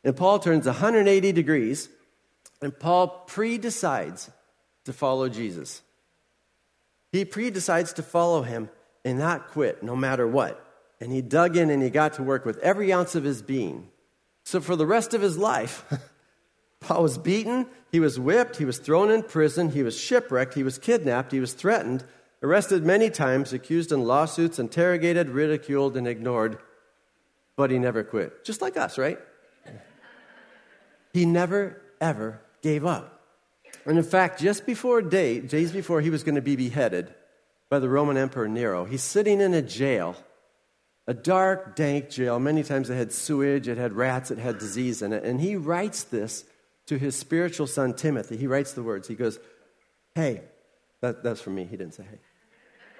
And 0.03 0.17
Paul 0.17 0.39
turns 0.39 0.67
180 0.67 1.33
degrees, 1.33 1.89
and 2.61 2.77
Paul 2.77 3.09
pre 3.27 3.59
decides 3.59 4.31
to 4.85 4.93
follow 4.93 5.29
Jesus. 5.29 5.83
He 7.13 7.25
pre 7.25 7.51
decides 7.51 7.93
to 7.95 8.03
follow 8.03 8.43
him 8.43 8.71
and 9.05 9.19
not 9.19 9.49
quit 9.49 9.83
no 9.83 9.95
matter 9.95 10.27
what. 10.27 10.65
And 11.01 11.13
he 11.13 11.23
dug 11.23 11.57
in 11.57 11.71
and 11.71 11.83
he 11.83 11.91
got 11.91 12.15
to 12.15 12.23
work 12.23 12.45
with 12.45 12.59
every 12.59 12.93
ounce 12.93 13.15
of 13.15 13.23
his 13.23 13.43
being. 13.43 13.89
So 14.45 14.61
for 14.61 14.75
the 14.75 14.87
rest 14.87 15.15
of 15.15 15.21
his 15.21 15.39
life, 15.39 15.85
Paul 16.89 17.03
was 17.03 17.19
beaten, 17.19 17.67
he 17.93 18.01
was 18.01 18.19
whipped, 18.19 18.57
he 18.57 18.65
was 18.65 18.79
thrown 18.79 19.11
in 19.11 19.23
prison, 19.23 19.71
he 19.71 19.83
was 19.83 20.01
shipwrecked, 20.01 20.55
he 20.55 20.63
was 20.63 20.79
kidnapped, 20.79 21.33
he 21.33 21.41
was 21.41 21.53
threatened, 21.53 22.03
arrested 22.43 22.83
many 22.83 23.11
times, 23.11 23.53
accused 23.53 23.93
in 23.93 24.05
lawsuits, 24.05 24.59
interrogated, 24.59 25.29
ridiculed, 25.29 25.97
and 25.99 26.09
ignored 26.09 26.59
but 27.59 27.73
he 27.73 27.79
never 27.81 28.05
quit. 28.05 28.45
Just 28.45 28.63
like 28.63 28.77
us, 28.77 28.97
right? 28.97 29.19
He 31.13 31.27
never, 31.27 31.83
ever 32.01 32.41
gave 32.63 32.87
up. 32.87 33.21
And 33.85 33.99
in 33.99 34.05
fact, 34.05 34.41
just 34.41 34.65
before 34.65 35.03
day, 35.03 35.41
days 35.41 35.73
before 35.73 36.01
he 36.01 36.09
was 36.09 36.23
going 36.23 36.37
to 36.37 36.41
be 36.41 36.55
beheaded 36.55 37.13
by 37.69 37.81
the 37.81 37.89
Roman 37.89 38.17
Emperor 38.17 38.47
Nero, 38.47 38.85
he's 38.85 39.03
sitting 39.03 39.41
in 39.41 39.55
a 39.55 39.63
jail, 39.63 40.15
a 41.09 41.15
dark, 41.15 41.75
dank 41.75 42.11
jail. 42.11 42.39
Many 42.39 42.63
times 42.63 42.91
it 42.91 42.95
had 42.95 43.11
sewage, 43.11 43.67
it 43.67 43.77
had 43.77 43.93
rats, 43.93 44.31
it 44.31 44.39
had 44.39 44.59
disease 44.59 45.03
in 45.03 45.13
it. 45.13 45.25
And 45.25 45.41
he 45.41 45.57
writes 45.57 46.05
this 46.05 46.45
to 46.89 46.99
his 46.99 47.15
spiritual 47.17 47.67
son 47.67 47.95
Timothy. 47.95 48.37
He 48.37 48.47
writes 48.47 48.73
the 48.73 48.83
words. 48.83 49.09
He 49.09 49.15
goes, 49.15 49.39
Hey, 50.15 50.43
that, 51.01 51.23
that's 51.23 51.41
for 51.41 51.51
me. 51.51 51.65
He 51.65 51.77
didn't 51.77 51.95
say 51.95 52.05
hey. 52.05 52.19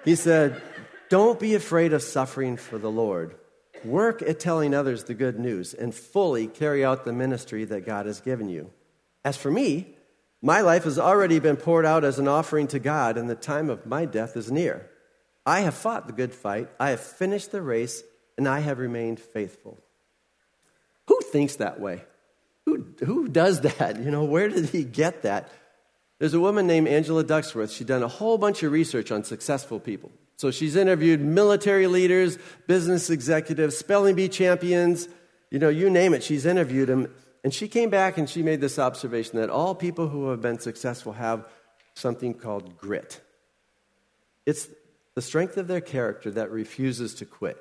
He 0.05 0.15
said, 0.15 0.61
Don't 1.09 1.39
be 1.39 1.55
afraid 1.55 1.93
of 1.93 2.01
suffering 2.01 2.55
for 2.55 2.77
the 2.77 2.91
Lord. 2.91 3.35
Work 3.83 4.21
at 4.21 4.39
telling 4.39 4.73
others 4.73 5.05
the 5.05 5.13
good 5.13 5.39
news 5.39 5.73
and 5.73 5.93
fully 5.93 6.47
carry 6.47 6.83
out 6.83 7.05
the 7.05 7.13
ministry 7.13 7.65
that 7.65 7.85
God 7.85 8.05
has 8.05 8.21
given 8.21 8.49
you. 8.49 8.71
As 9.23 9.37
for 9.37 9.51
me, 9.51 9.95
my 10.41 10.61
life 10.61 10.83
has 10.85 10.99
already 10.99 11.39
been 11.39 11.57
poured 11.57 11.85
out 11.85 12.03
as 12.03 12.19
an 12.19 12.27
offering 12.27 12.67
to 12.67 12.79
God, 12.79 13.17
and 13.17 13.29
the 13.29 13.35
time 13.35 13.69
of 13.69 13.85
my 13.85 14.05
death 14.05 14.37
is 14.37 14.51
near. 14.51 14.89
I 15.45 15.61
have 15.61 15.73
fought 15.73 16.07
the 16.07 16.13
good 16.13 16.33
fight, 16.33 16.69
I 16.79 16.91
have 16.91 16.99
finished 17.01 17.51
the 17.51 17.61
race, 17.61 18.03
and 18.37 18.47
I 18.47 18.59
have 18.59 18.79
remained 18.79 19.19
faithful. 19.19 19.77
Who 21.07 21.19
thinks 21.31 21.57
that 21.57 21.79
way? 21.79 22.03
Who, 22.69 22.85
who 23.05 23.27
does 23.27 23.61
that? 23.61 23.99
You 23.99 24.11
know, 24.11 24.23
where 24.23 24.47
did 24.47 24.69
he 24.69 24.83
get 24.83 25.23
that? 25.23 25.49
There's 26.19 26.33
a 26.33 26.39
woman 26.39 26.67
named 26.67 26.87
Angela 26.87 27.23
Duckworth. 27.23 27.71
She's 27.71 27.87
done 27.87 28.03
a 28.03 28.07
whole 28.07 28.37
bunch 28.37 28.61
of 28.61 28.71
research 28.71 29.11
on 29.11 29.23
successful 29.23 29.79
people. 29.79 30.11
So 30.35 30.51
she's 30.51 30.75
interviewed 30.75 31.19
military 31.19 31.87
leaders, 31.87 32.37
business 32.67 33.09
executives, 33.09 33.77
spelling 33.77 34.15
bee 34.15 34.29
champions, 34.29 35.09
you 35.49 35.59
know, 35.59 35.69
you 35.69 35.89
name 35.89 36.13
it, 36.13 36.23
she's 36.23 36.45
interviewed 36.45 36.89
them. 36.89 37.13
And 37.43 37.53
she 37.53 37.67
came 37.67 37.89
back 37.89 38.17
and 38.17 38.29
she 38.29 38.43
made 38.43 38.61
this 38.61 38.77
observation 38.77 39.39
that 39.39 39.49
all 39.49 39.73
people 39.73 40.09
who 40.09 40.29
have 40.29 40.41
been 40.41 40.59
successful 40.59 41.13
have 41.13 41.47
something 41.93 42.33
called 42.33 42.77
grit. 42.77 43.21
It's 44.45 44.67
the 45.15 45.21
strength 45.21 45.57
of 45.57 45.67
their 45.67 45.81
character 45.81 46.29
that 46.31 46.51
refuses 46.51 47.15
to 47.15 47.25
quit. 47.25 47.57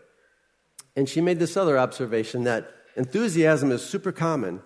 And 0.97 1.09
she 1.09 1.21
made 1.21 1.39
this 1.39 1.57
other 1.57 1.79
observation 1.79 2.45
that 2.45 2.71
enthusiasm 2.97 3.71
is 3.73 3.85
super 3.85 4.13
common, 4.13 4.63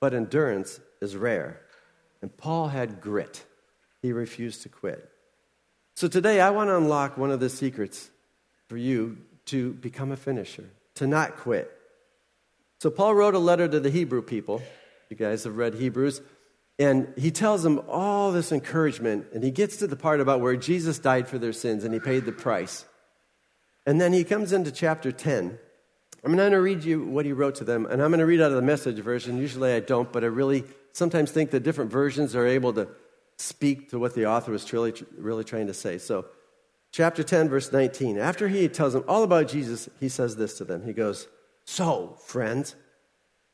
but 0.00 0.14
endurance 0.14 0.80
is 1.00 1.16
rare. 1.16 1.60
And 2.22 2.36
Paul 2.36 2.68
had 2.68 3.00
grit, 3.00 3.44
he 4.02 4.12
refused 4.12 4.62
to 4.62 4.68
quit. 4.68 5.10
So 5.94 6.08
today, 6.08 6.40
I 6.40 6.50
want 6.50 6.68
to 6.68 6.76
unlock 6.76 7.16
one 7.16 7.30
of 7.30 7.40
the 7.40 7.48
secrets 7.48 8.10
for 8.68 8.76
you 8.76 9.18
to 9.46 9.72
become 9.74 10.12
a 10.12 10.16
finisher, 10.16 10.68
to 10.96 11.06
not 11.06 11.36
quit. 11.36 11.72
So, 12.80 12.90
Paul 12.90 13.14
wrote 13.14 13.34
a 13.34 13.38
letter 13.38 13.66
to 13.66 13.80
the 13.80 13.88
Hebrew 13.88 14.20
people. 14.20 14.60
You 15.08 15.16
guys 15.16 15.44
have 15.44 15.56
read 15.56 15.74
Hebrews. 15.74 16.20
And 16.78 17.12
he 17.16 17.30
tells 17.30 17.62
them 17.62 17.80
all 17.88 18.32
this 18.32 18.52
encouragement, 18.52 19.28
and 19.32 19.42
he 19.42 19.50
gets 19.50 19.78
to 19.78 19.86
the 19.86 19.96
part 19.96 20.20
about 20.20 20.40
where 20.40 20.56
Jesus 20.56 20.98
died 20.98 21.26
for 21.26 21.38
their 21.38 21.54
sins 21.54 21.84
and 21.84 21.94
he 21.94 22.00
paid 22.00 22.26
the 22.26 22.32
price. 22.32 22.84
And 23.86 24.00
then 24.00 24.12
he 24.12 24.24
comes 24.24 24.52
into 24.52 24.70
chapter 24.70 25.10
10. 25.10 25.58
I'm 26.26 26.34
going 26.34 26.50
to 26.50 26.60
read 26.60 26.82
you 26.82 27.04
what 27.04 27.24
he 27.24 27.30
wrote 27.30 27.54
to 27.56 27.64
them, 27.64 27.86
and 27.86 28.02
I'm 28.02 28.10
going 28.10 28.18
to 28.18 28.26
read 28.26 28.40
out 28.40 28.50
of 28.50 28.56
the 28.56 28.62
message 28.62 28.98
version. 28.98 29.38
Usually 29.38 29.72
I 29.72 29.78
don't, 29.78 30.12
but 30.12 30.24
I 30.24 30.26
really 30.26 30.64
sometimes 30.92 31.30
think 31.30 31.52
the 31.52 31.60
different 31.60 31.92
versions 31.92 32.34
are 32.34 32.44
able 32.44 32.72
to 32.72 32.88
speak 33.38 33.90
to 33.90 34.00
what 34.00 34.16
the 34.16 34.26
author 34.26 34.50
was 34.50 34.64
truly, 34.64 34.92
really 35.16 35.44
trying 35.44 35.68
to 35.68 35.72
say. 35.72 35.98
So, 35.98 36.26
chapter 36.90 37.22
10, 37.22 37.48
verse 37.48 37.70
19. 37.70 38.18
After 38.18 38.48
he 38.48 38.66
tells 38.66 38.92
them 38.92 39.04
all 39.06 39.22
about 39.22 39.46
Jesus, 39.46 39.88
he 40.00 40.08
says 40.08 40.34
this 40.34 40.58
to 40.58 40.64
them. 40.64 40.84
He 40.84 40.92
goes, 40.92 41.28
So, 41.64 42.18
friends, 42.24 42.74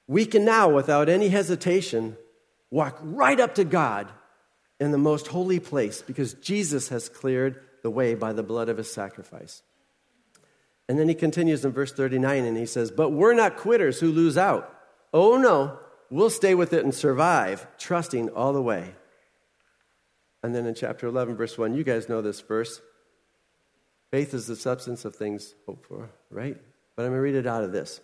we 0.06 0.24
can 0.24 0.46
now, 0.46 0.70
without 0.70 1.10
any 1.10 1.28
hesitation, 1.28 2.16
walk 2.70 2.98
right 3.02 3.38
up 3.38 3.54
to 3.56 3.64
God 3.64 4.10
in 4.80 4.92
the 4.92 4.98
most 4.98 5.26
holy 5.26 5.60
place 5.60 6.00
because 6.00 6.32
Jesus 6.32 6.88
has 6.88 7.10
cleared 7.10 7.60
the 7.82 7.90
way 7.90 8.14
by 8.14 8.32
the 8.32 8.42
blood 8.42 8.70
of 8.70 8.78
his 8.78 8.90
sacrifice. 8.90 9.60
And 10.92 10.98
then 10.98 11.08
he 11.08 11.14
continues 11.14 11.64
in 11.64 11.72
verse 11.72 11.90
39 11.90 12.44
and 12.44 12.54
he 12.54 12.66
says, 12.66 12.90
But 12.90 13.12
we're 13.12 13.32
not 13.32 13.56
quitters 13.56 13.98
who 13.98 14.12
lose 14.12 14.36
out. 14.36 14.78
Oh 15.14 15.38
no, 15.38 15.78
we'll 16.10 16.28
stay 16.28 16.54
with 16.54 16.74
it 16.74 16.84
and 16.84 16.94
survive, 16.94 17.66
trusting 17.78 18.28
all 18.28 18.52
the 18.52 18.60
way. 18.60 18.94
And 20.42 20.54
then 20.54 20.66
in 20.66 20.74
chapter 20.74 21.06
11, 21.06 21.34
verse 21.34 21.56
1, 21.56 21.72
you 21.72 21.82
guys 21.82 22.10
know 22.10 22.20
this 22.20 22.42
verse. 22.42 22.82
Faith 24.10 24.34
is 24.34 24.46
the 24.46 24.54
substance 24.54 25.06
of 25.06 25.16
things 25.16 25.54
hoped 25.64 25.86
for, 25.86 26.10
right? 26.28 26.58
But 26.94 27.04
I'm 27.04 27.12
going 27.12 27.16
to 27.20 27.22
read 27.22 27.36
it 27.36 27.46
out 27.46 27.64
of 27.64 27.72
this. 27.72 28.02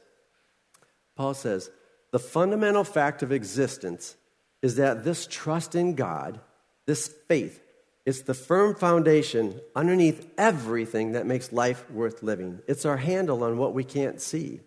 Paul 1.15 1.35
says, 1.35 1.69
The 2.11 2.19
fundamental 2.19 2.85
fact 2.85 3.23
of 3.23 3.33
existence 3.33 4.17
is 4.63 4.77
that 4.77 5.05
this 5.05 5.27
trust 5.27 5.75
in 5.75 5.95
God, 5.95 6.41
this 6.87 7.07
faith, 7.29 7.61
is 8.09 8.23
the 8.23 8.33
firm 8.33 8.75
foundation 8.75 9.61
underneath 9.77 10.27
everything 10.39 11.13
that 11.13 11.27
makes 11.27 11.53
life 11.53 11.91
worth 11.91 12.23
living. 12.23 12.59
It's 12.67 12.87
our 12.87 12.97
handle 12.97 13.45
on 13.45 13.59
what 13.59 13.75
we 13.75 13.85
can't 13.85 14.19
see. 14.19 14.61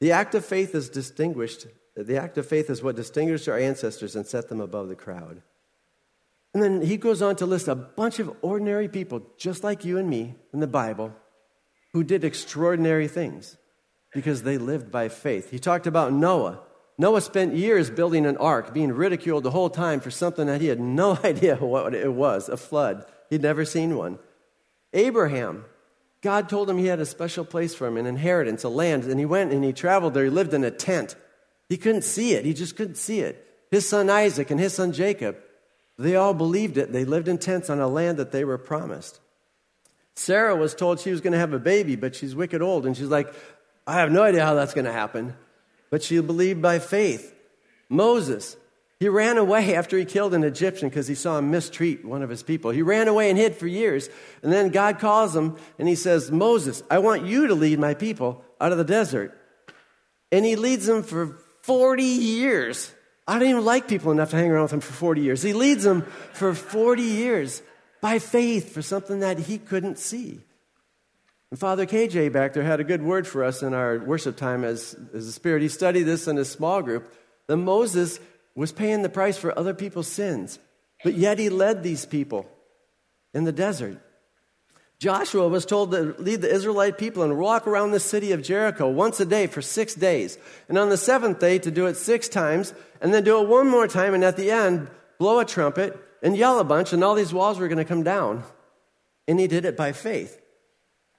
The 0.00 0.12
act 0.12 0.34
of 0.34 0.46
faith 0.46 0.74
is 0.74 0.88
distinguished. 0.88 1.66
The 1.94 2.16
act 2.16 2.38
of 2.38 2.46
faith 2.46 2.70
is 2.70 2.82
what 2.82 2.96
distinguished 2.96 3.48
our 3.48 3.58
ancestors 3.58 4.16
and 4.16 4.26
set 4.26 4.48
them 4.48 4.62
above 4.62 4.88
the 4.88 4.94
crowd. 4.94 5.42
And 6.54 6.62
then 6.62 6.80
he 6.80 6.96
goes 6.96 7.20
on 7.20 7.36
to 7.36 7.44
list 7.44 7.68
a 7.68 7.74
bunch 7.74 8.18
of 8.18 8.34
ordinary 8.40 8.88
people, 8.88 9.26
just 9.36 9.62
like 9.62 9.84
you 9.84 9.98
and 9.98 10.08
me 10.08 10.36
in 10.54 10.60
the 10.60 10.66
Bible, 10.66 11.12
who 11.92 12.02
did 12.02 12.24
extraordinary 12.24 13.08
things 13.08 13.58
because 14.14 14.42
they 14.42 14.56
lived 14.56 14.90
by 14.90 15.10
faith. 15.10 15.50
He 15.50 15.58
talked 15.58 15.86
about 15.86 16.14
Noah. 16.14 16.62
Noah 17.00 17.22
spent 17.22 17.54
years 17.54 17.88
building 17.88 18.26
an 18.26 18.36
ark, 18.36 18.74
being 18.74 18.92
ridiculed 18.92 19.42
the 19.42 19.50
whole 19.50 19.70
time 19.70 20.00
for 20.00 20.10
something 20.10 20.48
that 20.48 20.60
he 20.60 20.66
had 20.66 20.78
no 20.78 21.18
idea 21.24 21.56
what 21.56 21.94
it 21.94 22.12
was 22.12 22.50
a 22.50 22.58
flood. 22.58 23.06
He'd 23.30 23.40
never 23.40 23.64
seen 23.64 23.96
one. 23.96 24.18
Abraham, 24.92 25.64
God 26.20 26.50
told 26.50 26.68
him 26.68 26.76
he 26.76 26.88
had 26.88 27.00
a 27.00 27.06
special 27.06 27.46
place 27.46 27.74
for 27.74 27.86
him, 27.86 27.96
an 27.96 28.04
inheritance, 28.04 28.64
a 28.64 28.68
land, 28.68 29.04
and 29.04 29.18
he 29.18 29.24
went 29.24 29.50
and 29.50 29.64
he 29.64 29.72
traveled 29.72 30.12
there. 30.12 30.24
He 30.24 30.30
lived 30.30 30.52
in 30.52 30.62
a 30.62 30.70
tent. 30.70 31.16
He 31.70 31.78
couldn't 31.78 32.02
see 32.02 32.34
it, 32.34 32.44
he 32.44 32.52
just 32.52 32.76
couldn't 32.76 32.96
see 32.96 33.20
it. 33.20 33.46
His 33.70 33.88
son 33.88 34.10
Isaac 34.10 34.50
and 34.50 34.60
his 34.60 34.74
son 34.74 34.92
Jacob, 34.92 35.38
they 35.98 36.16
all 36.16 36.34
believed 36.34 36.76
it. 36.76 36.92
They 36.92 37.06
lived 37.06 37.28
in 37.28 37.38
tents 37.38 37.70
on 37.70 37.80
a 37.80 37.88
land 37.88 38.18
that 38.18 38.30
they 38.30 38.44
were 38.44 38.58
promised. 38.58 39.20
Sarah 40.16 40.54
was 40.54 40.74
told 40.74 41.00
she 41.00 41.12
was 41.12 41.22
going 41.22 41.32
to 41.32 41.38
have 41.38 41.54
a 41.54 41.58
baby, 41.58 41.96
but 41.96 42.14
she's 42.14 42.34
wicked 42.34 42.60
old. 42.60 42.84
And 42.84 42.94
she's 42.94 43.08
like, 43.08 43.32
I 43.86 43.94
have 43.94 44.12
no 44.12 44.22
idea 44.22 44.44
how 44.44 44.52
that's 44.52 44.74
going 44.74 44.84
to 44.84 44.92
happen. 44.92 45.34
But 45.90 46.02
she 46.02 46.20
believed 46.20 46.62
by 46.62 46.78
faith. 46.78 47.34
Moses, 47.88 48.56
he 49.00 49.08
ran 49.08 49.38
away 49.38 49.74
after 49.76 49.98
he 49.98 50.04
killed 50.04 50.34
an 50.34 50.44
Egyptian 50.44 50.88
because 50.88 51.08
he 51.08 51.14
saw 51.14 51.38
him 51.38 51.50
mistreat 51.50 52.04
one 52.04 52.22
of 52.22 52.30
his 52.30 52.42
people. 52.42 52.70
He 52.70 52.82
ran 52.82 53.08
away 53.08 53.30
and 53.30 53.38
hid 53.38 53.56
for 53.56 53.66
years. 53.66 54.08
And 54.42 54.52
then 54.52 54.68
God 54.68 54.98
calls 54.98 55.34
him 55.34 55.56
and 55.78 55.88
he 55.88 55.96
says, 55.96 56.30
Moses, 56.30 56.82
I 56.90 56.98
want 56.98 57.26
you 57.26 57.48
to 57.48 57.54
lead 57.54 57.78
my 57.78 57.94
people 57.94 58.44
out 58.60 58.72
of 58.72 58.78
the 58.78 58.84
desert. 58.84 59.36
And 60.30 60.44
he 60.44 60.56
leads 60.56 60.86
them 60.86 61.02
for 61.02 61.38
40 61.62 62.02
years. 62.02 62.92
I 63.26 63.38
don't 63.38 63.48
even 63.48 63.64
like 63.64 63.88
people 63.88 64.12
enough 64.12 64.30
to 64.30 64.36
hang 64.36 64.50
around 64.50 64.64
with 64.64 64.72
him 64.72 64.80
for 64.80 64.92
40 64.92 65.20
years. 65.20 65.42
He 65.42 65.52
leads 65.52 65.84
them 65.84 66.02
for 66.32 66.54
40 66.54 67.02
years 67.02 67.62
by 68.00 68.18
faith 68.18 68.72
for 68.72 68.82
something 68.82 69.20
that 69.20 69.38
he 69.38 69.58
couldn't 69.58 69.98
see. 69.98 70.40
And 71.50 71.58
Father 71.58 71.84
KJ 71.84 72.32
back 72.32 72.52
there 72.52 72.62
had 72.62 72.80
a 72.80 72.84
good 72.84 73.02
word 73.02 73.26
for 73.26 73.42
us 73.42 73.62
in 73.62 73.74
our 73.74 73.98
worship 73.98 74.36
time 74.36 74.64
as, 74.64 74.94
as 75.12 75.26
a 75.26 75.32
spirit. 75.32 75.62
He 75.62 75.68
studied 75.68 76.04
this 76.04 76.28
in 76.28 76.38
a 76.38 76.44
small 76.44 76.82
group. 76.82 77.12
That 77.48 77.56
Moses 77.56 78.20
was 78.54 78.70
paying 78.70 79.02
the 79.02 79.08
price 79.08 79.36
for 79.36 79.58
other 79.58 79.74
people's 79.74 80.06
sins, 80.06 80.60
but 81.02 81.14
yet 81.14 81.38
he 81.38 81.48
led 81.48 81.82
these 81.82 82.06
people 82.06 82.46
in 83.34 83.44
the 83.44 83.52
desert. 83.52 83.98
Joshua 85.00 85.48
was 85.48 85.64
told 85.64 85.92
to 85.92 86.14
lead 86.18 86.42
the 86.42 86.52
Israelite 86.52 86.98
people 86.98 87.22
and 87.22 87.38
walk 87.38 87.66
around 87.66 87.90
the 87.90 87.98
city 87.98 88.32
of 88.32 88.42
Jericho 88.42 88.88
once 88.88 89.18
a 89.18 89.24
day 89.24 89.46
for 89.46 89.62
six 89.62 89.94
days. 89.94 90.36
And 90.68 90.76
on 90.76 90.90
the 90.90 90.98
seventh 90.98 91.40
day, 91.40 91.58
to 91.58 91.70
do 91.70 91.86
it 91.86 91.96
six 91.96 92.28
times, 92.28 92.74
and 93.00 93.12
then 93.12 93.24
do 93.24 93.40
it 93.40 93.48
one 93.48 93.66
more 93.66 93.88
time, 93.88 94.12
and 94.12 94.22
at 94.22 94.36
the 94.36 94.50
end, 94.50 94.88
blow 95.18 95.38
a 95.38 95.46
trumpet 95.46 95.98
and 96.22 96.36
yell 96.36 96.58
a 96.58 96.64
bunch, 96.64 96.92
and 96.92 97.02
all 97.02 97.14
these 97.14 97.32
walls 97.32 97.58
were 97.58 97.68
going 97.68 97.78
to 97.78 97.84
come 97.84 98.02
down. 98.02 98.44
And 99.26 99.40
he 99.40 99.46
did 99.46 99.64
it 99.64 99.76
by 99.76 99.92
faith. 99.92 100.38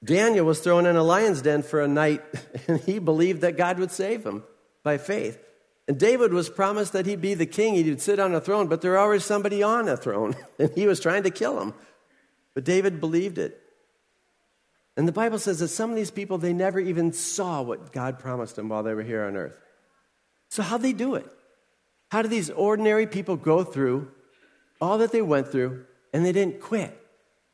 Daniel 0.03 0.45
was 0.45 0.59
thrown 0.59 0.85
in 0.85 0.95
a 0.95 1.03
lion's 1.03 1.41
den 1.41 1.61
for 1.61 1.81
a 1.81 1.87
night, 1.87 2.21
and 2.67 2.79
he 2.81 2.99
believed 2.99 3.41
that 3.41 3.57
God 3.57 3.79
would 3.79 3.91
save 3.91 4.25
him 4.25 4.43
by 4.83 4.97
faith. 4.97 5.39
And 5.87 5.99
David 5.99 6.33
was 6.33 6.49
promised 6.49 6.93
that 6.93 7.05
he'd 7.05 7.21
be 7.21 7.33
the 7.33 7.45
king, 7.45 7.75
he'd 7.75 8.01
sit 8.01 8.19
on 8.19 8.33
a 8.33 8.41
throne, 8.41 8.67
but 8.67 8.81
there 8.81 8.91
was 8.91 8.99
always 8.99 9.25
somebody 9.25 9.61
on 9.61 9.87
a 9.87 9.97
throne, 9.97 10.35
and 10.59 10.71
he 10.73 10.87
was 10.87 10.99
trying 10.99 11.23
to 11.23 11.31
kill 11.31 11.59
him. 11.59 11.73
But 12.53 12.63
David 12.63 12.99
believed 12.99 13.37
it. 13.37 13.61
And 14.97 15.07
the 15.07 15.13
Bible 15.13 15.39
says 15.39 15.59
that 15.59 15.69
some 15.69 15.89
of 15.89 15.95
these 15.95 16.11
people, 16.11 16.37
they 16.37 16.53
never 16.53 16.79
even 16.79 17.13
saw 17.13 17.61
what 17.61 17.93
God 17.93 18.19
promised 18.19 18.55
them 18.55 18.69
while 18.69 18.83
they 18.83 18.93
were 18.93 19.03
here 19.03 19.23
on 19.23 19.37
earth. 19.37 19.55
So, 20.49 20.63
how'd 20.63 20.81
they 20.81 20.91
do 20.91 21.15
it? 21.15 21.25
How 22.09 22.21
did 22.21 22.31
these 22.31 22.49
ordinary 22.49 23.07
people 23.07 23.37
go 23.37 23.63
through 23.63 24.11
all 24.81 24.97
that 24.97 25.13
they 25.13 25.21
went 25.21 25.47
through 25.47 25.85
and 26.13 26.25
they 26.25 26.33
didn't 26.33 26.59
quit 26.59 26.97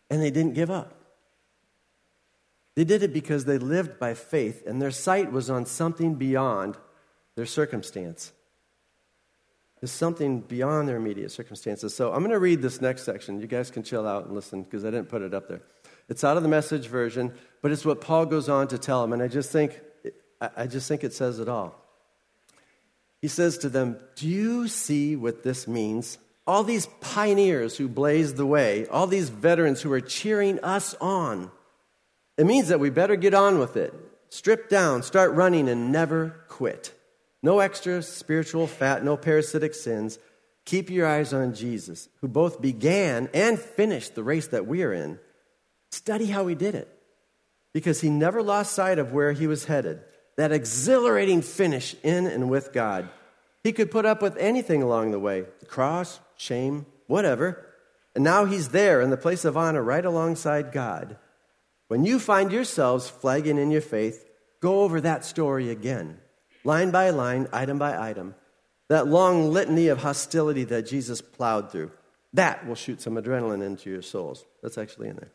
and 0.09 0.19
they 0.19 0.31
didn't 0.31 0.55
give 0.55 0.71
up? 0.71 0.96
They 2.77 2.83
did 2.83 3.01
it 3.01 3.11
because 3.11 3.45
they 3.45 3.57
lived 3.57 3.97
by 3.97 4.13
faith 4.13 4.61
and 4.67 4.79
their 4.79 4.91
sight 4.91 5.31
was 5.31 5.49
on 5.49 5.65
something 5.65 6.13
beyond 6.13 6.77
their 7.35 7.47
circumstance. 7.47 8.31
There's 9.81 9.89
something 9.89 10.41
beyond 10.41 10.87
their 10.87 10.97
immediate 10.97 11.31
circumstances. 11.31 11.95
So 11.95 12.13
I'm 12.13 12.19
going 12.19 12.29
to 12.29 12.37
read 12.37 12.61
this 12.61 12.79
next 12.79 13.01
section. 13.01 13.41
You 13.41 13.47
guys 13.47 13.71
can 13.71 13.81
chill 13.81 14.07
out 14.07 14.27
and 14.27 14.35
listen 14.35 14.61
because 14.61 14.85
I 14.85 14.91
didn't 14.91 15.09
put 15.09 15.23
it 15.23 15.33
up 15.33 15.47
there. 15.47 15.61
It's 16.07 16.23
out 16.23 16.37
of 16.37 16.43
the 16.43 16.49
message 16.49 16.85
version, 16.85 17.33
but 17.63 17.71
it's 17.71 17.83
what 17.83 17.99
Paul 17.99 18.27
goes 18.27 18.47
on 18.47 18.67
to 18.67 18.77
tell 18.77 19.01
them. 19.01 19.11
And 19.11 19.23
I 19.23 19.27
just 19.27 19.51
think, 19.51 19.81
I 20.39 20.67
just 20.67 20.87
think 20.87 21.03
it 21.03 21.15
says 21.15 21.39
it 21.39 21.49
all. 21.49 21.83
He 23.23 23.27
says 23.27 23.57
to 23.57 23.69
them, 23.69 23.97
Do 24.17 24.27
you 24.27 24.67
see 24.67 25.15
what 25.15 25.41
this 25.41 25.67
means? 25.67 26.19
All 26.45 26.63
these 26.63 26.85
pioneers 27.01 27.75
who 27.75 27.87
blazed 27.87 28.37
the 28.37 28.45
way, 28.45 28.85
all 28.85 29.07
these 29.07 29.29
veterans 29.29 29.81
who 29.81 29.91
are 29.93 29.99
cheering 29.99 30.59
us 30.59 30.93
on. 31.01 31.49
It 32.37 32.45
means 32.45 32.67
that 32.67 32.79
we 32.79 32.89
better 32.89 33.15
get 33.15 33.33
on 33.33 33.59
with 33.59 33.75
it. 33.77 33.93
Strip 34.29 34.69
down, 34.69 35.03
start 35.03 35.33
running, 35.33 35.69
and 35.69 35.91
never 35.91 36.35
quit. 36.47 36.93
No 37.41 37.59
extra 37.59 38.01
spiritual 38.01 38.67
fat, 38.67 39.03
no 39.03 39.17
parasitic 39.17 39.73
sins. 39.73 40.19
Keep 40.65 40.89
your 40.89 41.07
eyes 41.07 41.33
on 41.33 41.53
Jesus, 41.53 42.09
who 42.21 42.27
both 42.27 42.61
began 42.61 43.29
and 43.33 43.57
finished 43.57 44.15
the 44.15 44.23
race 44.23 44.47
that 44.47 44.67
we 44.67 44.83
are 44.83 44.93
in. 44.93 45.19
Study 45.91 46.25
how 46.25 46.47
he 46.47 46.55
did 46.55 46.75
it 46.75 46.93
because 47.73 48.01
he 48.01 48.09
never 48.09 48.41
lost 48.41 48.73
sight 48.73 48.99
of 48.99 49.13
where 49.13 49.31
he 49.31 49.47
was 49.47 49.65
headed 49.65 50.01
that 50.35 50.51
exhilarating 50.51 51.41
finish 51.41 51.95
in 52.03 52.27
and 52.27 52.49
with 52.49 52.71
God. 52.71 53.09
He 53.63 53.73
could 53.73 53.91
put 53.91 54.05
up 54.05 54.21
with 54.21 54.37
anything 54.37 54.81
along 54.81 55.11
the 55.11 55.19
way 55.19 55.45
the 55.59 55.65
cross, 55.65 56.19
shame, 56.37 56.85
whatever. 57.07 57.65
And 58.15 58.23
now 58.23 58.45
he's 58.45 58.69
there 58.69 59.01
in 59.01 59.09
the 59.09 59.17
place 59.17 59.45
of 59.45 59.57
honor 59.57 59.83
right 59.83 60.05
alongside 60.05 60.71
God. 60.71 61.17
When 61.87 62.03
you 62.03 62.19
find 62.19 62.51
yourselves 62.51 63.09
flagging 63.09 63.57
in 63.57 63.71
your 63.71 63.81
faith, 63.81 64.25
go 64.61 64.81
over 64.81 64.99
that 65.01 65.23
story 65.23 65.69
again, 65.69 66.19
line 66.63 66.91
by 66.91 67.09
line, 67.11 67.47
item 67.53 67.77
by 67.79 67.97
item. 67.97 68.35
That 68.89 69.07
long 69.07 69.51
litany 69.51 69.87
of 69.87 69.99
hostility 69.99 70.63
that 70.65 70.87
Jesus 70.87 71.21
plowed 71.21 71.71
through. 71.71 71.91
That 72.33 72.67
will 72.67 72.75
shoot 72.75 73.01
some 73.01 73.15
adrenaline 73.15 73.65
into 73.65 73.89
your 73.89 74.01
souls. 74.01 74.45
That's 74.61 74.77
actually 74.77 75.09
in 75.09 75.15
there. 75.17 75.31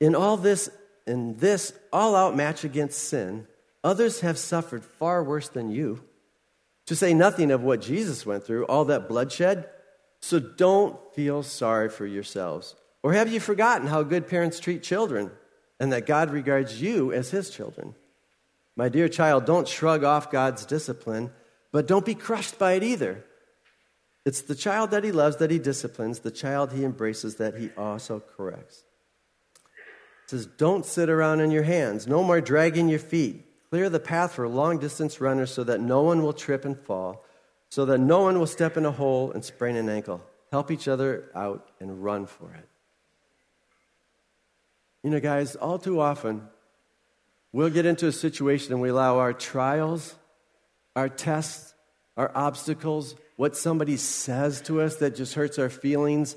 In 0.00 0.14
all 0.14 0.36
this, 0.36 0.70
in 1.06 1.36
this 1.36 1.72
all 1.92 2.14
out 2.14 2.36
match 2.36 2.64
against 2.64 3.08
sin, 3.08 3.46
others 3.82 4.20
have 4.20 4.38
suffered 4.38 4.84
far 4.84 5.22
worse 5.22 5.48
than 5.48 5.70
you. 5.70 6.02
To 6.86 6.96
say 6.96 7.12
nothing 7.12 7.50
of 7.50 7.62
what 7.62 7.82
Jesus 7.82 8.24
went 8.24 8.44
through, 8.44 8.64
all 8.64 8.84
that 8.86 9.08
bloodshed. 9.08 9.68
So 10.20 10.38
don't 10.38 10.96
feel 11.14 11.42
sorry 11.42 11.88
for 11.88 12.06
yourselves. 12.06 12.74
Or 13.02 13.12
have 13.12 13.32
you 13.32 13.40
forgotten 13.40 13.86
how 13.86 14.02
good 14.02 14.26
parents 14.26 14.60
treat 14.60 14.82
children 14.82 15.30
and 15.78 15.92
that 15.92 16.06
God 16.06 16.30
regards 16.30 16.80
you 16.82 17.12
as 17.12 17.30
his 17.30 17.50
children? 17.50 17.94
My 18.76 18.88
dear 18.88 19.08
child, 19.08 19.44
don't 19.44 19.68
shrug 19.68 20.04
off 20.04 20.30
God's 20.30 20.64
discipline, 20.64 21.30
but 21.72 21.86
don't 21.86 22.06
be 22.06 22.14
crushed 22.14 22.58
by 22.58 22.72
it 22.72 22.82
either. 22.82 23.24
It's 24.24 24.42
the 24.42 24.54
child 24.54 24.90
that 24.90 25.04
he 25.04 25.12
loves 25.12 25.36
that 25.36 25.50
he 25.50 25.58
disciplines, 25.58 26.20
the 26.20 26.30
child 26.30 26.72
he 26.72 26.84
embraces 26.84 27.36
that 27.36 27.56
he 27.56 27.70
also 27.76 28.20
corrects. 28.20 28.84
It 30.24 30.30
says, 30.30 30.46
Don't 30.46 30.84
sit 30.84 31.08
around 31.08 31.40
on 31.40 31.50
your 31.50 31.62
hands, 31.62 32.06
no 32.06 32.22
more 32.22 32.40
dragging 32.40 32.88
your 32.88 32.98
feet. 32.98 33.44
Clear 33.70 33.90
the 33.90 34.00
path 34.00 34.32
for 34.34 34.48
long 34.48 34.78
distance 34.78 35.20
runners 35.20 35.52
so 35.52 35.64
that 35.64 35.80
no 35.80 36.02
one 36.02 36.22
will 36.22 36.32
trip 36.32 36.64
and 36.64 36.78
fall, 36.78 37.24
so 37.68 37.84
that 37.84 37.98
no 37.98 38.22
one 38.22 38.38
will 38.38 38.46
step 38.46 38.76
in 38.76 38.86
a 38.86 38.90
hole 38.90 39.32
and 39.32 39.44
sprain 39.44 39.76
an 39.76 39.88
ankle. 39.88 40.22
Help 40.50 40.70
each 40.70 40.88
other 40.88 41.30
out 41.34 41.70
and 41.80 42.02
run 42.02 42.26
for 42.26 42.52
it. 42.54 42.68
You 45.02 45.10
know, 45.10 45.20
guys, 45.20 45.54
all 45.56 45.78
too 45.78 46.00
often, 46.00 46.48
we'll 47.52 47.70
get 47.70 47.86
into 47.86 48.06
a 48.06 48.12
situation 48.12 48.72
and 48.72 48.82
we 48.82 48.88
allow 48.88 49.18
our 49.18 49.32
trials, 49.32 50.14
our 50.96 51.08
tests, 51.08 51.74
our 52.16 52.32
obstacles, 52.34 53.14
what 53.36 53.56
somebody 53.56 53.96
says 53.96 54.60
to 54.62 54.80
us 54.80 54.96
that 54.96 55.14
just 55.14 55.34
hurts 55.34 55.58
our 55.58 55.70
feelings, 55.70 56.36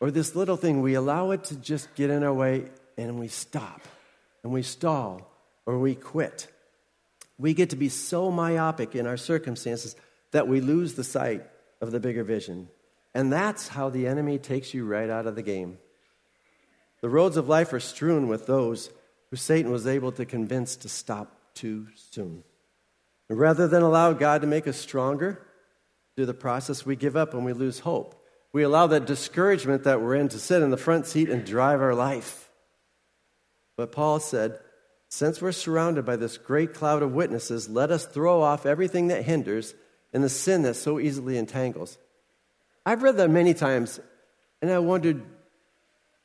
or 0.00 0.10
this 0.10 0.36
little 0.36 0.56
thing, 0.56 0.82
we 0.82 0.94
allow 0.94 1.30
it 1.30 1.44
to 1.44 1.56
just 1.56 1.92
get 1.94 2.10
in 2.10 2.22
our 2.22 2.32
way 2.32 2.66
and 2.96 3.18
we 3.18 3.28
stop 3.28 3.80
and 4.42 4.52
we 4.52 4.62
stall 4.62 5.28
or 5.64 5.78
we 5.78 5.94
quit. 5.94 6.48
We 7.38 7.54
get 7.54 7.70
to 7.70 7.76
be 7.76 7.88
so 7.88 8.30
myopic 8.30 8.94
in 8.94 9.06
our 9.06 9.16
circumstances 9.16 9.96
that 10.30 10.48
we 10.48 10.60
lose 10.60 10.94
the 10.94 11.04
sight 11.04 11.44
of 11.80 11.90
the 11.90 12.00
bigger 12.00 12.24
vision. 12.24 12.68
And 13.14 13.32
that's 13.32 13.68
how 13.68 13.88
the 13.88 14.06
enemy 14.06 14.38
takes 14.38 14.74
you 14.74 14.84
right 14.84 15.08
out 15.08 15.26
of 15.26 15.34
the 15.34 15.42
game. 15.42 15.78
The 17.00 17.08
roads 17.08 17.36
of 17.36 17.48
life 17.48 17.72
are 17.72 17.80
strewn 17.80 18.28
with 18.28 18.46
those 18.46 18.90
who 19.30 19.36
Satan 19.36 19.70
was 19.70 19.86
able 19.86 20.12
to 20.12 20.24
convince 20.24 20.76
to 20.76 20.88
stop 20.88 21.36
too 21.54 21.88
soon. 21.94 22.42
And 23.28 23.38
rather 23.38 23.66
than 23.66 23.82
allow 23.82 24.12
God 24.12 24.40
to 24.42 24.46
make 24.46 24.68
us 24.68 24.76
stronger 24.76 25.42
through 26.14 26.26
the 26.26 26.34
process, 26.34 26.86
we 26.86 26.96
give 26.96 27.16
up 27.16 27.34
and 27.34 27.44
we 27.44 27.52
lose 27.52 27.80
hope. 27.80 28.22
We 28.52 28.62
allow 28.62 28.86
that 28.86 29.06
discouragement 29.06 29.84
that 29.84 30.00
we're 30.00 30.14
in 30.14 30.28
to 30.28 30.38
sit 30.38 30.62
in 30.62 30.70
the 30.70 30.76
front 30.76 31.06
seat 31.06 31.28
and 31.28 31.44
drive 31.44 31.82
our 31.82 31.94
life. 31.94 32.50
But 33.76 33.92
Paul 33.92 34.20
said, 34.20 34.58
since 35.08 35.40
we're 35.40 35.52
surrounded 35.52 36.04
by 36.04 36.16
this 36.16 36.38
great 36.38 36.74
cloud 36.74 37.02
of 37.02 37.12
witnesses, 37.12 37.68
let 37.68 37.90
us 37.90 38.06
throw 38.06 38.42
off 38.42 38.66
everything 38.66 39.08
that 39.08 39.24
hinders 39.24 39.74
and 40.12 40.24
the 40.24 40.28
sin 40.28 40.62
that 40.62 40.74
so 40.74 40.98
easily 40.98 41.36
entangles. 41.36 41.98
I've 42.84 43.02
read 43.02 43.16
that 43.18 43.30
many 43.30 43.54
times, 43.54 44.00
and 44.62 44.70
I 44.70 44.78
wondered, 44.78 45.22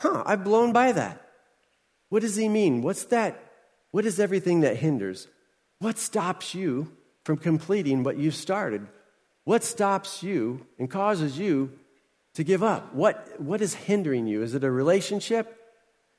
huh, 0.01 0.23
I've 0.25 0.43
blown 0.43 0.73
by 0.73 0.91
that. 0.91 1.21
What 2.09 2.21
does 2.23 2.35
he 2.35 2.49
mean? 2.49 2.81
What's 2.81 3.05
that? 3.05 3.41
What 3.91 4.05
is 4.05 4.19
everything 4.19 4.61
that 4.61 4.77
hinders? 4.77 5.27
What 5.79 5.97
stops 5.97 6.55
you 6.55 6.91
from 7.23 7.37
completing 7.37 8.03
what 8.03 8.17
you've 8.17 8.35
started? 8.35 8.87
What 9.43 9.63
stops 9.63 10.23
you 10.23 10.65
and 10.79 10.89
causes 10.89 11.37
you 11.37 11.71
to 12.33 12.43
give 12.43 12.63
up? 12.63 12.93
What, 12.93 13.39
what 13.39 13.61
is 13.61 13.73
hindering 13.73 14.27
you? 14.27 14.41
Is 14.41 14.55
it 14.55 14.63
a 14.63 14.71
relationship? 14.71 15.57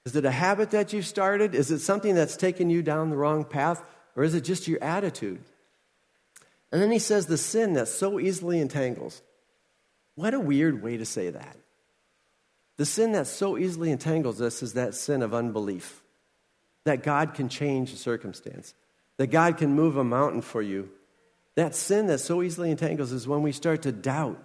Is 0.05 0.17
it 0.17 0.25
a 0.25 0.31
habit 0.31 0.71
that 0.71 0.93
you've 0.93 1.07
started? 1.07 1.55
Is 1.55 1.71
it 1.71 1.81
something 1.81 2.15
that's 2.15 2.37
taken 2.37 2.71
you 2.71 2.83
down 2.83 3.11
the 3.11 3.17
wrong 3.17 3.45
path? 3.45 3.83
Or 4.17 4.25
is 4.25 4.35
it 4.35 4.43
just 4.43 4.69
your 4.69 4.83
attitude? 4.83 5.41
And 6.71 6.81
then 6.81 6.91
he 6.91 6.99
says 6.99 7.27
the 7.27 7.39
sin 7.39 7.75
that 7.75 7.89
so 7.89 8.19
easily 8.19 8.61
entangles. 8.61 9.23
What 10.15 10.35
a 10.35 10.41
weird 10.41 10.83
way 10.83 10.97
to 10.97 11.05
say 11.05 11.31
that. 11.31 11.57
The 12.83 12.87
sin 12.87 13.13
that 13.13 13.29
so 13.29 13.57
easily 13.57 13.93
entangles 13.93 14.41
us 14.41 14.61
is 14.61 14.73
that 14.73 14.97
sin 14.97 15.23
of 15.23 15.33
unbelief. 15.33 16.03
That 16.83 17.05
God 17.05 17.33
can 17.33 17.49
change 17.49 17.93
a 17.93 17.97
circumstance, 17.97 18.75
that 19.19 19.29
God 19.29 19.57
can 19.57 19.73
move 19.73 19.97
a 19.97 20.03
mountain 20.03 20.43
for 20.43 20.61
you. 20.61 20.91
That 21.55 21.77
sin 21.77 22.09
that 22.09 22.19
so 22.19 22.43
easily 22.43 22.73
entangles 22.73 23.13
is 23.13 23.29
when 23.29 23.41
we 23.41 23.53
start 23.53 23.83
to 23.83 23.93
doubt 23.93 24.43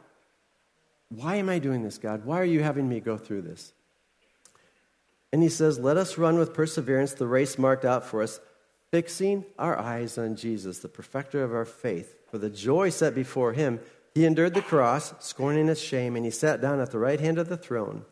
why 1.10 1.38
am 1.38 1.50
I 1.50 1.58
doing 1.58 1.82
this, 1.82 1.98
God? 1.98 2.26
Why 2.26 2.40
are 2.40 2.46
you 2.46 2.62
having 2.62 2.88
me 2.88 3.00
go 3.00 3.18
through 3.18 3.42
this? 3.42 3.74
And 5.34 5.42
he 5.42 5.50
says, 5.50 5.80
Let 5.80 5.98
us 5.98 6.20
run 6.20 6.38
with 6.38 6.54
perseverance 6.54 7.14
the 7.14 7.26
race 7.26 7.58
marked 7.58 7.86
out 7.86 8.06
for 8.06 8.22
us, 8.22 8.40
fixing 8.92 9.46
our 9.58 9.80
eyes 9.80 10.20
on 10.20 10.36
Jesus, 10.36 10.78
the 10.78 10.90
perfecter 10.90 11.44
of 11.44 11.56
our 11.56 11.66
faith. 11.66 12.16
For 12.30 12.38
the 12.38 12.52
joy 12.52 12.92
set 12.92 13.16
before 13.16 13.54
him, 13.54 13.80
he 14.14 14.26
endured 14.26 14.54
the 14.54 14.62
cross, 14.62 15.16
scorning 15.26 15.70
its 15.70 15.82
shame, 15.82 16.16
and 16.16 16.24
he 16.24 16.30
sat 16.30 16.62
down 16.62 16.80
at 16.80 16.92
the 16.92 17.00
right 17.00 17.20
hand 17.20 17.40
of 17.40 17.50
the 17.50 17.58
throne. 17.58 18.06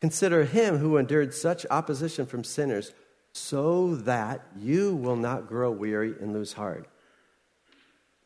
Consider 0.00 0.44
him 0.44 0.78
who 0.78 0.96
endured 0.96 1.34
such 1.34 1.66
opposition 1.70 2.26
from 2.26 2.44
sinners, 2.44 2.92
so 3.32 3.96
that 3.96 4.46
you 4.58 4.94
will 4.94 5.16
not 5.16 5.46
grow 5.46 5.70
weary 5.70 6.14
and 6.20 6.32
lose 6.32 6.54
heart. 6.54 6.88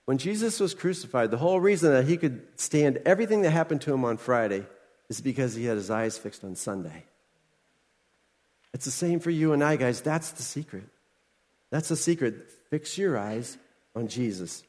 When 0.04 0.18
Jesus 0.18 0.59
was 0.59 0.74
crucified, 0.74 1.30
the 1.30 1.38
whole 1.38 1.61
reason 1.61 1.92
that 1.92 2.06
he 2.06 2.16
could 2.16 2.42
stand 2.56 2.98
everything 3.06 3.42
that 3.42 3.50
happened 3.50 3.80
to 3.83 3.94
him 3.94 4.04
on 4.04 4.16
Friday 4.16 4.66
is 5.09 5.20
because 5.20 5.54
he 5.54 5.64
had 5.64 5.76
his 5.76 5.90
eyes 5.90 6.18
fixed 6.18 6.44
on 6.44 6.56
Sunday. 6.56 7.04
It's 8.72 8.85
the 8.85 8.90
same 8.90 9.20
for 9.20 9.30
you 9.30 9.52
and 9.52 9.62
I, 9.62 9.76
guys. 9.76 10.00
That's 10.00 10.30
the 10.33 10.42
secret. 10.42 10.85
That's 11.70 11.88
the 11.88 11.96
secret. 11.96 12.50
Fix 12.70 12.98
your 12.98 13.18
eyes 13.18 13.59
on 13.94 14.09
Jesus. 14.09 14.62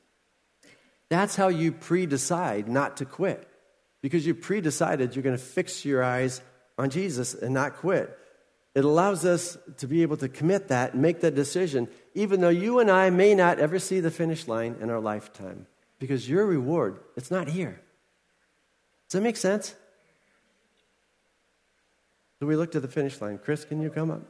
That's 1.10 1.36
how 1.36 1.50
you 1.50 1.72
pre 1.72 2.06
decide 2.06 2.68
not 2.68 2.98
to 2.98 3.06
quit. 3.06 3.48
Because 4.02 4.26
you 4.26 4.34
pre 4.34 4.62
decided 4.62 5.16
you're 5.16 5.24
going 5.24 5.38
to 5.38 5.44
fix 5.44 5.86
your 5.86 6.04
eyes 6.04 6.42
on 6.82 6.90
Jesus 6.90 7.36
and 7.36 7.54
not 7.54 7.76
quit. 7.76 8.18
It 8.74 8.84
allows 8.84 9.24
us 9.24 9.56
to 9.78 9.88
be 9.88 10.02
able 10.02 10.18
to 10.18 10.28
commit 10.28 10.70
that 10.70 10.94
and 10.94 11.02
make 11.02 11.22
that 11.22 11.36
decision, 11.36 11.88
even 12.16 12.42
though 12.42 12.50
you 12.50 12.80
and 12.80 12.90
I 12.90 13.12
may 13.12 13.36
not 13.36 13.60
ever 13.60 13.78
see 13.78 14.00
the 14.00 14.10
finish 14.10 14.48
line 14.48 14.78
in 14.82 14.90
our 14.90 15.00
lifetime. 15.00 15.68
Because 16.00 16.28
your 16.28 16.44
reward, 16.48 17.00
it's 17.16 17.30
not 17.30 17.48
here. 17.48 17.80
Does 19.08 19.20
that 19.20 19.22
make 19.22 19.38
sense? 19.38 19.76
So 22.40 22.48
we 22.48 22.56
look 22.56 22.72
to 22.72 22.80
the 22.80 22.88
finish 22.88 23.22
line. 23.22 23.38
Chris, 23.38 23.64
can 23.64 23.80
you 23.80 23.92
come 23.92 24.10
up? 24.10 24.24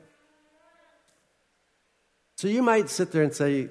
So 2.36 2.50
you 2.50 2.62
might 2.62 2.90
sit 2.90 3.14
there 3.14 3.24
and 3.24 3.34
say, 3.34 3.70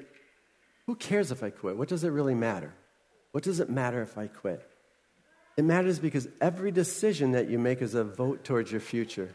Who 0.86 0.94
cares 0.94 1.30
if 1.30 1.42
I 1.42 1.50
quit? 1.50 1.76
What 1.76 1.88
does 1.88 2.04
it 2.04 2.08
really 2.08 2.34
matter? 2.34 2.72
What 3.32 3.44
does 3.44 3.60
it 3.60 3.68
matter 3.68 4.00
if 4.00 4.16
I 4.16 4.28
quit? 4.28 4.69
It 5.56 5.64
matters 5.64 5.98
because 5.98 6.28
every 6.40 6.70
decision 6.70 7.32
that 7.32 7.48
you 7.50 7.58
make 7.58 7.82
is 7.82 7.94
a 7.94 8.04
vote 8.04 8.44
towards 8.44 8.70
your 8.70 8.80
future. 8.80 9.30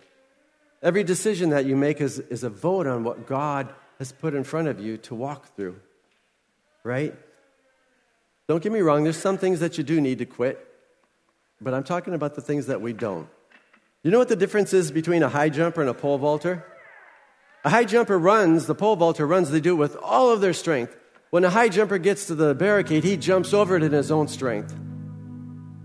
Every 0.82 1.04
decision 1.04 1.50
that 1.50 1.66
you 1.66 1.76
make 1.76 2.02
is, 2.02 2.20
is 2.20 2.44
a 2.44 2.50
vote 2.50 2.88
on 2.88 3.04
what 3.04 3.28
God 3.28 3.74
has 4.00 4.12
put 4.12 4.34
in 4.34 4.44
front 4.44 4.68
of 4.68 4.80
you 4.80 4.98
to 4.98 5.16
walk 5.16 5.56
through. 5.56 5.78
Right? 6.84 7.16
Don't 8.48 8.62
get 8.62 8.72
me 8.72 8.82
wrong, 8.82 9.04
there's 9.04 9.18
some 9.18 9.38
things 9.38 9.60
that 9.60 9.78
you 9.78 9.84
do 9.84 10.00
need 10.00 10.20
to 10.20 10.26
quit, 10.26 10.64
but 11.60 11.74
I'm 11.74 11.84
talking 11.84 12.14
about 12.14 12.36
the 12.36 12.42
things 12.42 12.68
that 12.68 12.82
we 12.82 12.94
don't. 12.94 13.28
You 14.04 14.12
know 14.12 14.20
what 14.20 14.28
the 14.28 14.36
difference 14.36 14.72
is 14.72 14.92
between 14.92 15.24
a 15.24 15.30
high 15.30 15.50
jumper 15.50 15.82
and 15.82 15.90
a 15.90 15.96
pole 15.96 16.20
vaulter? 16.20 16.64
A 17.64 17.72
high 17.72 17.86
jumper 17.86 18.20
runs, 18.20 18.68
the 18.68 18.76
pole 18.76 18.96
vaulter 18.96 19.26
runs, 19.26 19.50
they 19.50 19.60
do 19.60 19.72
it 19.72 19.80
with 19.80 19.96
all 19.96 20.32
of 20.32 20.42
their 20.42 20.54
strength. 20.54 20.96
When 21.32 21.44
a 21.44 21.50
high 21.50 21.70
jumper 21.70 21.98
gets 21.98 22.28
to 22.28 22.36
the 22.36 22.54
barricade, 22.54 23.04
he 23.04 23.18
jumps 23.18 23.52
over 23.52 23.76
it 23.76 23.82
in 23.82 23.92
his 23.92 24.12
own 24.12 24.28
strength. 24.28 24.76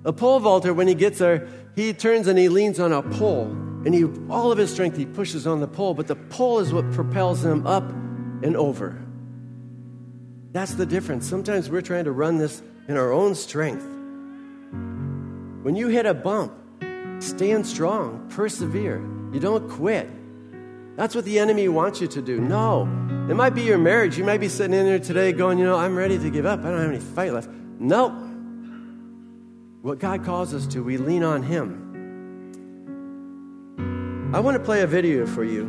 A 0.04 0.12
pole 0.12 0.40
vaulter, 0.40 0.72
when 0.72 0.88
he 0.88 0.94
gets 0.94 1.18
there, 1.18 1.46
he 1.76 1.92
turns 1.92 2.26
and 2.26 2.38
he 2.38 2.48
leans 2.48 2.80
on 2.80 2.92
a 2.92 3.02
pole, 3.02 3.44
and 3.84 3.94
he, 3.94 4.04
all 4.30 4.50
of 4.50 4.58
his 4.58 4.72
strength 4.72 4.96
he 4.96 5.06
pushes 5.06 5.46
on 5.46 5.60
the 5.60 5.68
pole, 5.68 5.94
but 5.94 6.06
the 6.06 6.16
pole 6.16 6.58
is 6.60 6.72
what 6.72 6.90
propels 6.92 7.44
him 7.44 7.66
up 7.66 7.88
and 8.42 8.56
over. 8.56 8.98
That's 10.52 10.74
the 10.74 10.86
difference. 10.86 11.28
Sometimes 11.28 11.70
we're 11.70 11.82
trying 11.82 12.04
to 12.04 12.12
run 12.12 12.38
this 12.38 12.62
in 12.88 12.96
our 12.96 13.12
own 13.12 13.34
strength. 13.34 13.84
When 15.62 15.76
you 15.76 15.88
hit 15.88 16.06
a 16.06 16.14
bump, 16.14 16.52
stand 17.20 17.66
strong, 17.66 18.26
persevere. 18.30 18.98
You 19.32 19.38
don't 19.38 19.68
quit. 19.68 20.08
That's 20.96 21.14
what 21.14 21.24
the 21.24 21.38
enemy 21.38 21.68
wants 21.68 22.00
you 22.00 22.08
to 22.08 22.22
do. 22.22 22.40
No. 22.40 22.82
It 23.30 23.34
might 23.34 23.54
be 23.54 23.62
your 23.62 23.78
marriage. 23.78 24.18
You 24.18 24.24
might 24.24 24.40
be 24.40 24.48
sitting 24.48 24.74
in 24.74 24.86
there 24.86 24.98
today 24.98 25.32
going, 25.32 25.58
you 25.58 25.64
know, 25.64 25.76
I'm 25.76 25.96
ready 25.96 26.18
to 26.18 26.30
give 26.30 26.46
up. 26.46 26.60
I 26.60 26.64
don't 26.64 26.80
have 26.80 26.90
any 26.90 26.98
fight 26.98 27.32
left. 27.32 27.48
Nope. 27.78 28.12
What 29.82 29.98
God 29.98 30.24
calls 30.24 30.52
us 30.52 30.66
to, 30.68 30.84
we 30.84 30.98
lean 30.98 31.22
on 31.22 31.42
Him. 31.42 31.86
I 34.34 34.40
want 34.40 34.58
to 34.58 34.62
play 34.62 34.82
a 34.82 34.86
video 34.86 35.26
for 35.26 35.42
you 35.42 35.64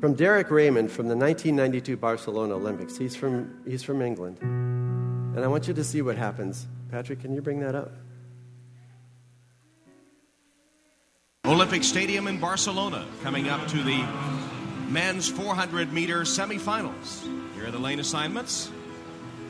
from 0.00 0.14
Derek 0.14 0.50
Redmond 0.50 0.92
from 0.92 1.08
the 1.08 1.16
1992 1.16 1.96
Barcelona 1.96 2.54
Olympics. 2.54 2.96
He's 2.96 3.16
from, 3.16 3.60
he's 3.66 3.82
from 3.82 4.02
England. 4.02 4.38
And 4.40 5.40
I 5.44 5.48
want 5.48 5.66
you 5.66 5.74
to 5.74 5.82
see 5.82 6.00
what 6.00 6.16
happens. 6.16 6.68
Patrick, 6.90 7.20
can 7.20 7.34
you 7.34 7.42
bring 7.42 7.58
that 7.60 7.74
up? 7.74 7.90
Olympic 11.44 11.82
Stadium 11.82 12.28
in 12.28 12.38
Barcelona 12.38 13.04
coming 13.22 13.48
up 13.48 13.66
to 13.68 13.82
the 13.82 13.98
men's 14.88 15.28
400 15.28 15.92
meter 15.92 16.20
semifinals. 16.20 17.24
Here 17.54 17.66
are 17.66 17.70
the 17.72 17.78
lane 17.78 17.98
assignments. 17.98 18.70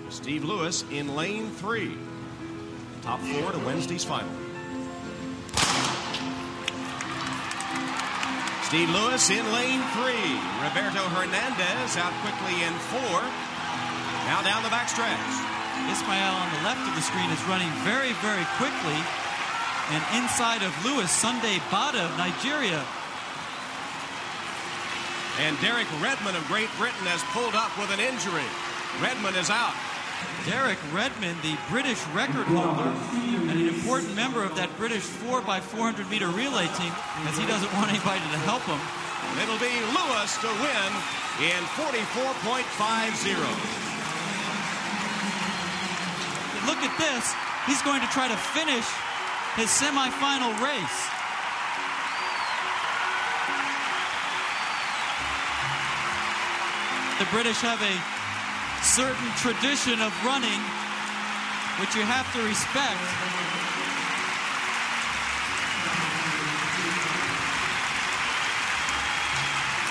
Steve 0.09 0.45
Lewis 0.45 0.85
in 0.91 1.15
lane 1.15 1.51
three. 1.51 1.97
Top 3.07 3.23
four 3.23 3.55
to 3.55 3.63
Wednesday's 3.63 4.03
final. 4.03 4.27
Steve 8.67 8.91
Lewis 8.91 9.31
in 9.31 9.47
lane 9.55 9.79
three. 9.95 10.35
Roberto 10.59 11.07
Hernandez 11.15 11.95
out 12.03 12.11
quickly 12.27 12.67
in 12.67 12.75
four. 12.91 13.23
Now 14.27 14.43
down 14.43 14.67
the 14.67 14.75
backstretch. 14.75 15.23
Ismael 15.87 16.35
on 16.35 16.51
the 16.59 16.67
left 16.67 16.83
of 16.83 16.99
the 16.99 17.07
screen 17.07 17.31
is 17.31 17.39
running 17.47 17.71
very, 17.87 18.11
very 18.27 18.43
quickly. 18.59 18.99
And 19.95 20.03
inside 20.19 20.67
of 20.67 20.75
Lewis, 20.83 21.07
Sunday 21.07 21.63
Bada 21.71 22.03
of 22.03 22.11
Nigeria. 22.19 22.83
And 25.47 25.55
Derek 25.63 25.87
Redmond 26.03 26.35
of 26.35 26.43
Great 26.51 26.75
Britain 26.75 27.07
has 27.07 27.23
pulled 27.31 27.55
up 27.55 27.71
with 27.79 27.95
an 27.95 28.03
injury. 28.03 28.51
Redmond 28.99 29.39
is 29.39 29.47
out. 29.47 29.79
Derek 30.47 30.79
Redmond, 30.95 31.43
the 31.43 31.59
British 31.69 31.99
record 32.15 32.47
holder, 32.47 32.95
and 33.51 33.51
an 33.51 33.69
important 33.69 34.15
member 34.15 34.45
of 34.45 34.55
that 34.55 34.71
British 34.79 35.03
4x400 35.27 36.09
meter 36.09 36.29
relay 36.31 36.71
team, 36.79 36.95
as 37.27 37.35
he 37.37 37.47
doesn't 37.51 37.73
want 37.75 37.91
anybody 37.91 38.23
to 38.31 38.41
help 38.47 38.63
him. 38.63 38.79
It'll 39.43 39.59
be 39.59 39.75
Lewis 39.91 40.39
to 40.41 40.51
win 40.63 40.91
in 41.43 41.61
44.50. 41.75 43.35
Look 46.71 46.79
at 46.79 46.95
this. 46.99 47.35
He's 47.67 47.83
going 47.83 48.01
to 48.01 48.09
try 48.15 48.29
to 48.29 48.37
finish 48.55 48.87
his 49.59 49.67
semifinal 49.67 50.55
race. 50.63 50.99
The 57.19 57.27
British 57.33 57.61
have 57.61 57.83
a 57.83 58.16
certain 58.87 59.31
tradition 59.43 59.99
of 59.99 60.15
running, 60.23 60.63
which 61.83 61.91
you 61.99 62.07
have 62.07 62.23
to 62.31 62.41
respect. 62.47 63.03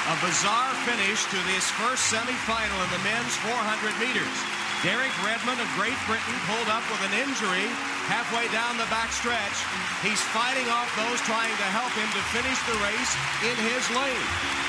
A 0.08 0.16
bizarre 0.24 0.72
finish 0.88 1.28
to 1.28 1.40
this 1.52 1.68
first 1.76 2.08
semifinal 2.08 2.80
in 2.88 2.90
the 2.96 3.04
men's 3.04 3.36
400 3.44 4.00
meters. 4.00 4.38
Derek 4.80 5.12
Redmond 5.28 5.60
of 5.60 5.68
Great 5.76 6.00
Britain 6.08 6.38
pulled 6.48 6.72
up 6.72 6.88
with 6.88 7.04
an 7.12 7.20
injury 7.20 7.68
halfway 8.08 8.48
down 8.56 8.80
the 8.80 8.88
back 8.88 9.12
stretch. 9.12 9.60
He's 10.08 10.24
fighting 10.32 10.72
off 10.72 10.88
those 10.96 11.20
trying 11.28 11.52
to 11.52 11.68
help 11.76 11.92
him 12.00 12.08
to 12.16 12.24
finish 12.32 12.60
the 12.64 12.80
race 12.80 13.12
in 13.44 13.60
his 13.60 13.84
lane. 13.92 14.65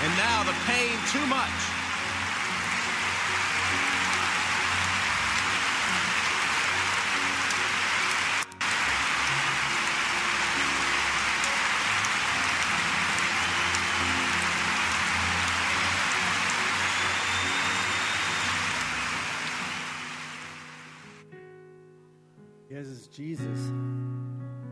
And 0.00 0.16
now 0.16 0.44
the 0.44 0.52
pain 0.64 0.96
too 1.10 1.26
much. 1.26 1.50
Yes, 22.70 22.86
it's 22.86 23.08
Jesus. 23.08 23.72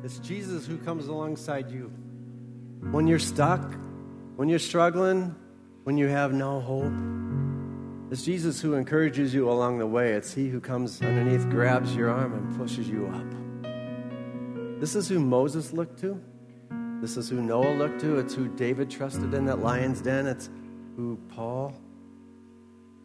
It's 0.04 0.20
Jesus 0.20 0.66
who 0.66 0.78
comes 0.78 1.08
alongside 1.08 1.68
you. 1.72 1.90
When 2.92 3.08
you're 3.08 3.18
stuck, 3.18 3.74
when 4.36 4.48
you're 4.48 4.58
struggling, 4.58 5.34
when 5.84 5.98
you 5.98 6.08
have 6.08 6.32
no 6.32 6.60
hope, 6.60 6.92
it's 8.12 8.24
Jesus 8.24 8.60
who 8.60 8.74
encourages 8.74 9.34
you 9.34 9.50
along 9.50 9.78
the 9.78 9.86
way. 9.86 10.12
It's 10.12 10.32
He 10.32 10.48
who 10.48 10.60
comes 10.60 11.02
underneath, 11.02 11.48
grabs 11.50 11.96
your 11.96 12.08
arm, 12.08 12.34
and 12.34 12.56
pushes 12.56 12.88
you 12.88 13.06
up. 13.08 14.80
This 14.80 14.94
is 14.94 15.08
who 15.08 15.18
Moses 15.18 15.72
looked 15.72 15.98
to. 16.00 16.20
This 17.00 17.16
is 17.16 17.28
who 17.28 17.42
Noah 17.42 17.74
looked 17.74 18.00
to. 18.02 18.18
It's 18.18 18.34
who 18.34 18.48
David 18.48 18.90
trusted 18.90 19.34
in 19.34 19.46
that 19.46 19.58
lion's 19.58 20.00
den. 20.00 20.26
It's 20.26 20.48
who 20.96 21.18
Paul 21.28 21.74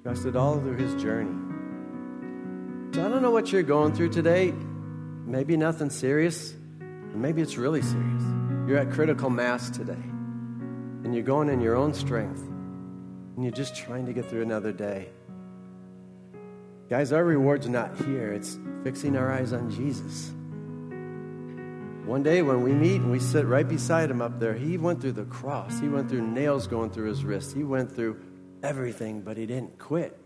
trusted 0.03 0.35
all 0.35 0.59
through 0.59 0.77
his 0.77 1.01
journey. 1.01 1.35
So 2.93 3.05
I 3.05 3.09
don't 3.09 3.21
know 3.21 3.31
what 3.31 3.51
you're 3.51 3.63
going 3.63 3.93
through 3.93 4.09
today. 4.09 4.53
Maybe 5.25 5.55
nothing 5.55 5.89
serious, 5.89 6.53
maybe 7.13 7.41
it's 7.41 7.55
really 7.55 7.81
serious. 7.81 8.23
You're 8.67 8.77
at 8.79 8.91
critical 8.91 9.29
mass 9.29 9.69
today, 9.69 10.03
and 11.03 11.13
you're 11.13 11.23
going 11.23 11.49
in 11.49 11.61
your 11.61 11.75
own 11.75 11.93
strength, 11.93 12.41
and 12.41 13.43
you're 13.43 13.51
just 13.51 13.75
trying 13.75 14.05
to 14.05 14.13
get 14.13 14.29
through 14.29 14.41
another 14.41 14.71
day. 14.71 15.09
Guys, 16.89 17.13
our 17.13 17.23
reward's 17.23 17.69
not 17.69 17.95
here, 18.05 18.33
it's 18.33 18.59
fixing 18.83 19.15
our 19.15 19.31
eyes 19.31 19.53
on 19.53 19.71
Jesus. 19.71 20.33
One 22.05 22.23
day 22.23 22.41
when 22.41 22.63
we 22.63 22.73
meet 22.73 22.97
and 22.99 23.11
we 23.11 23.19
sit 23.19 23.45
right 23.45 23.67
beside 23.67 24.09
him 24.11 24.21
up 24.21 24.39
there, 24.39 24.53
he 24.53 24.77
went 24.77 24.99
through 24.99 25.13
the 25.13 25.25
cross. 25.25 25.79
He 25.79 25.87
went 25.87 26.09
through 26.09 26.27
nails 26.27 26.67
going 26.67 26.89
through 26.89 27.07
his 27.07 27.23
wrists. 27.23 27.53
He 27.53 27.63
went 27.63 27.95
through 27.95 28.19
everything, 28.63 29.21
but 29.21 29.37
he 29.37 29.45
didn't 29.45 29.77
quit. 29.79 30.17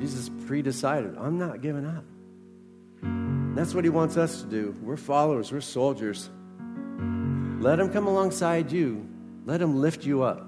Jesus 0.00 0.30
pre 0.46 0.62
decided, 0.62 1.18
I'm 1.18 1.38
not 1.38 1.60
giving 1.60 1.84
up. 1.84 2.04
That's 3.54 3.74
what 3.74 3.84
he 3.84 3.90
wants 3.90 4.16
us 4.16 4.42
to 4.42 4.48
do. 4.48 4.74
We're 4.80 4.96
followers, 4.96 5.52
we're 5.52 5.60
soldiers. 5.60 6.30
Let 7.60 7.78
him 7.78 7.92
come 7.92 8.06
alongside 8.06 8.72
you, 8.72 9.06
let 9.44 9.60
him 9.60 9.80
lift 9.80 10.04
you 10.04 10.22
up. 10.22 10.46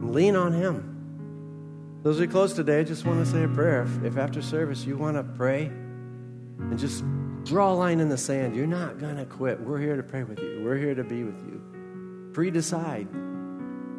Lean 0.00 0.36
on 0.36 0.52
him. 0.52 2.00
Those 2.02 2.18
we 2.18 2.26
close 2.26 2.52
today, 2.52 2.80
I 2.80 2.84
just 2.84 3.04
want 3.04 3.24
to 3.24 3.30
say 3.30 3.44
a 3.44 3.48
prayer. 3.48 3.82
If, 3.82 4.04
if 4.04 4.18
after 4.18 4.42
service 4.42 4.84
you 4.84 4.96
want 4.96 5.16
to 5.16 5.22
pray 5.22 5.66
and 5.66 6.78
just 6.78 7.04
draw 7.44 7.72
a 7.72 7.74
line 7.74 8.00
in 8.00 8.08
the 8.08 8.18
sand, 8.18 8.56
you're 8.56 8.66
not 8.66 8.98
going 8.98 9.16
to 9.16 9.24
quit. 9.24 9.60
We're 9.60 9.78
here 9.78 9.96
to 9.96 10.02
pray 10.02 10.24
with 10.24 10.38
you, 10.40 10.62
we're 10.64 10.76
here 10.76 10.94
to 10.94 11.04
be 11.04 11.22
with 11.22 11.38
you. 11.46 12.30
Pre 12.32 12.50
decide. 12.50 13.08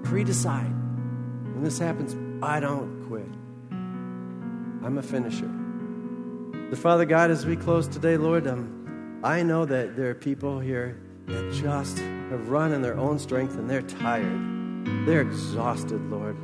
Pre 0.03 0.23
decide. 0.23 0.71
When 1.53 1.63
this 1.63 1.79
happens, 1.79 2.15
I 2.43 2.59
don't 2.59 3.05
quit. 3.07 3.29
I'm 4.85 4.97
a 4.97 5.03
finisher. 5.03 5.49
The 6.69 6.75
Father 6.75 7.05
God, 7.05 7.31
as 7.31 7.45
we 7.45 7.55
close 7.55 7.87
today, 7.87 8.17
Lord, 8.17 8.47
um, 8.47 9.21
I 9.23 9.43
know 9.43 9.63
that 9.63 9.95
there 9.95 10.09
are 10.09 10.15
people 10.15 10.59
here 10.59 10.99
that 11.27 11.53
just 11.53 11.99
have 11.99 12.49
run 12.49 12.71
in 12.73 12.81
their 12.81 12.97
own 12.97 13.19
strength 13.19 13.55
and 13.55 13.69
they're 13.69 13.81
tired. 13.81 15.05
They're 15.05 15.21
exhausted, 15.21 16.01
Lord. 16.09 16.37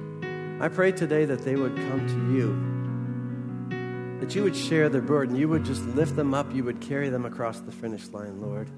I 0.62 0.68
pray 0.68 0.92
today 0.92 1.26
that 1.26 1.44
they 1.44 1.56
would 1.56 1.76
come 1.76 2.08
to 2.08 2.34
you, 2.34 4.20
that 4.20 4.36
you 4.36 4.44
would 4.44 4.56
share 4.56 4.90
their 4.90 5.02
burden, 5.02 5.36
you 5.36 5.48
would 5.48 5.64
just 5.64 5.86
lift 5.88 6.16
them 6.16 6.34
up, 6.34 6.54
you 6.54 6.64
would 6.64 6.82
carry 6.82 7.10
them 7.10 7.26
across 7.26 7.60
the 7.62 7.72
finish 7.72 8.08
line, 8.10 8.42
Lord. 8.42 8.70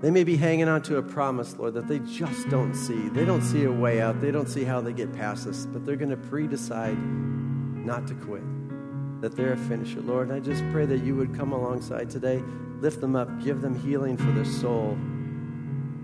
They 0.00 0.10
may 0.10 0.24
be 0.24 0.36
hanging 0.36 0.68
on 0.68 0.82
to 0.82 0.96
a 0.96 1.02
promise, 1.02 1.56
Lord, 1.56 1.74
that 1.74 1.86
they 1.86 1.98
just 2.00 2.48
don't 2.48 2.74
see. 2.74 3.08
They 3.10 3.24
don't 3.26 3.42
see 3.42 3.64
a 3.64 3.72
way 3.72 4.00
out. 4.00 4.20
They 4.20 4.30
don't 4.30 4.48
see 4.48 4.64
how 4.64 4.80
they 4.80 4.94
get 4.94 5.12
past 5.12 5.44
this, 5.44 5.66
but 5.66 5.84
they're 5.84 5.96
going 5.96 6.10
to 6.10 6.16
pre 6.16 6.46
decide 6.46 6.96
not 6.96 8.06
to 8.06 8.14
quit, 8.14 8.42
that 9.20 9.36
they're 9.36 9.52
a 9.52 9.56
finisher. 9.56 10.00
Lord, 10.00 10.30
I 10.30 10.40
just 10.40 10.64
pray 10.72 10.86
that 10.86 10.98
you 10.98 11.14
would 11.16 11.36
come 11.36 11.52
alongside 11.52 12.10
today, 12.10 12.42
lift 12.80 13.00
them 13.00 13.16
up, 13.16 13.42
give 13.42 13.60
them 13.60 13.78
healing 13.78 14.16
for 14.16 14.30
their 14.32 14.44
soul, 14.44 14.98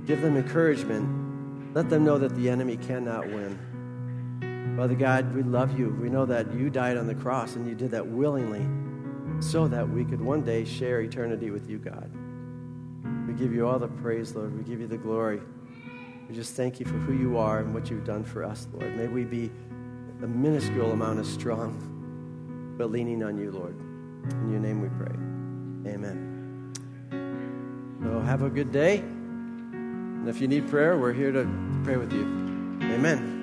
give 0.06 0.20
them 0.20 0.36
encouragement, 0.36 1.74
let 1.74 1.88
them 1.88 2.04
know 2.04 2.18
that 2.18 2.34
the 2.36 2.48
enemy 2.48 2.76
cannot 2.76 3.26
win. 3.26 4.74
Father 4.76 4.94
God, 4.94 5.34
we 5.34 5.42
love 5.42 5.78
you. 5.78 5.96
We 6.00 6.10
know 6.10 6.26
that 6.26 6.52
you 6.52 6.68
died 6.68 6.98
on 6.98 7.06
the 7.06 7.14
cross 7.14 7.56
and 7.56 7.66
you 7.66 7.74
did 7.74 7.90
that 7.92 8.06
willingly 8.06 8.66
so 9.40 9.66
that 9.68 9.88
we 9.88 10.04
could 10.04 10.20
one 10.20 10.42
day 10.42 10.64
share 10.64 11.00
eternity 11.00 11.50
with 11.50 11.68
you, 11.68 11.78
God. 11.78 12.10
We 13.26 13.34
give 13.34 13.54
you 13.54 13.66
all 13.66 13.78
the 13.78 13.88
praise, 13.88 14.34
Lord. 14.34 14.56
We 14.56 14.62
give 14.64 14.80
you 14.80 14.86
the 14.86 14.98
glory. 14.98 15.40
We 16.28 16.34
just 16.34 16.54
thank 16.54 16.78
you 16.78 16.86
for 16.86 16.94
who 16.94 17.14
you 17.14 17.38
are 17.38 17.60
and 17.60 17.72
what 17.72 17.88
you've 17.88 18.04
done 18.04 18.24
for 18.24 18.44
us, 18.44 18.68
Lord. 18.72 18.96
May 18.96 19.06
we 19.06 19.24
be 19.24 19.50
a 20.22 20.26
minuscule 20.26 20.92
amount 20.92 21.20
of 21.20 21.26
strong, 21.26 21.95
but 22.76 22.90
leaning 22.90 23.22
on 23.22 23.38
you, 23.38 23.50
Lord. 23.50 23.78
In 23.78 24.50
your 24.50 24.60
name 24.60 24.80
we 24.80 24.88
pray. 24.88 25.14
Amen. 25.92 26.72
So 28.02 28.20
have 28.20 28.42
a 28.42 28.50
good 28.50 28.72
day. 28.72 28.98
And 28.98 30.28
if 30.28 30.40
you 30.40 30.48
need 30.48 30.68
prayer, 30.68 30.98
we're 30.98 31.12
here 31.12 31.32
to 31.32 31.48
pray 31.84 31.96
with 31.96 32.12
you. 32.12 32.24
Amen. 32.82 33.35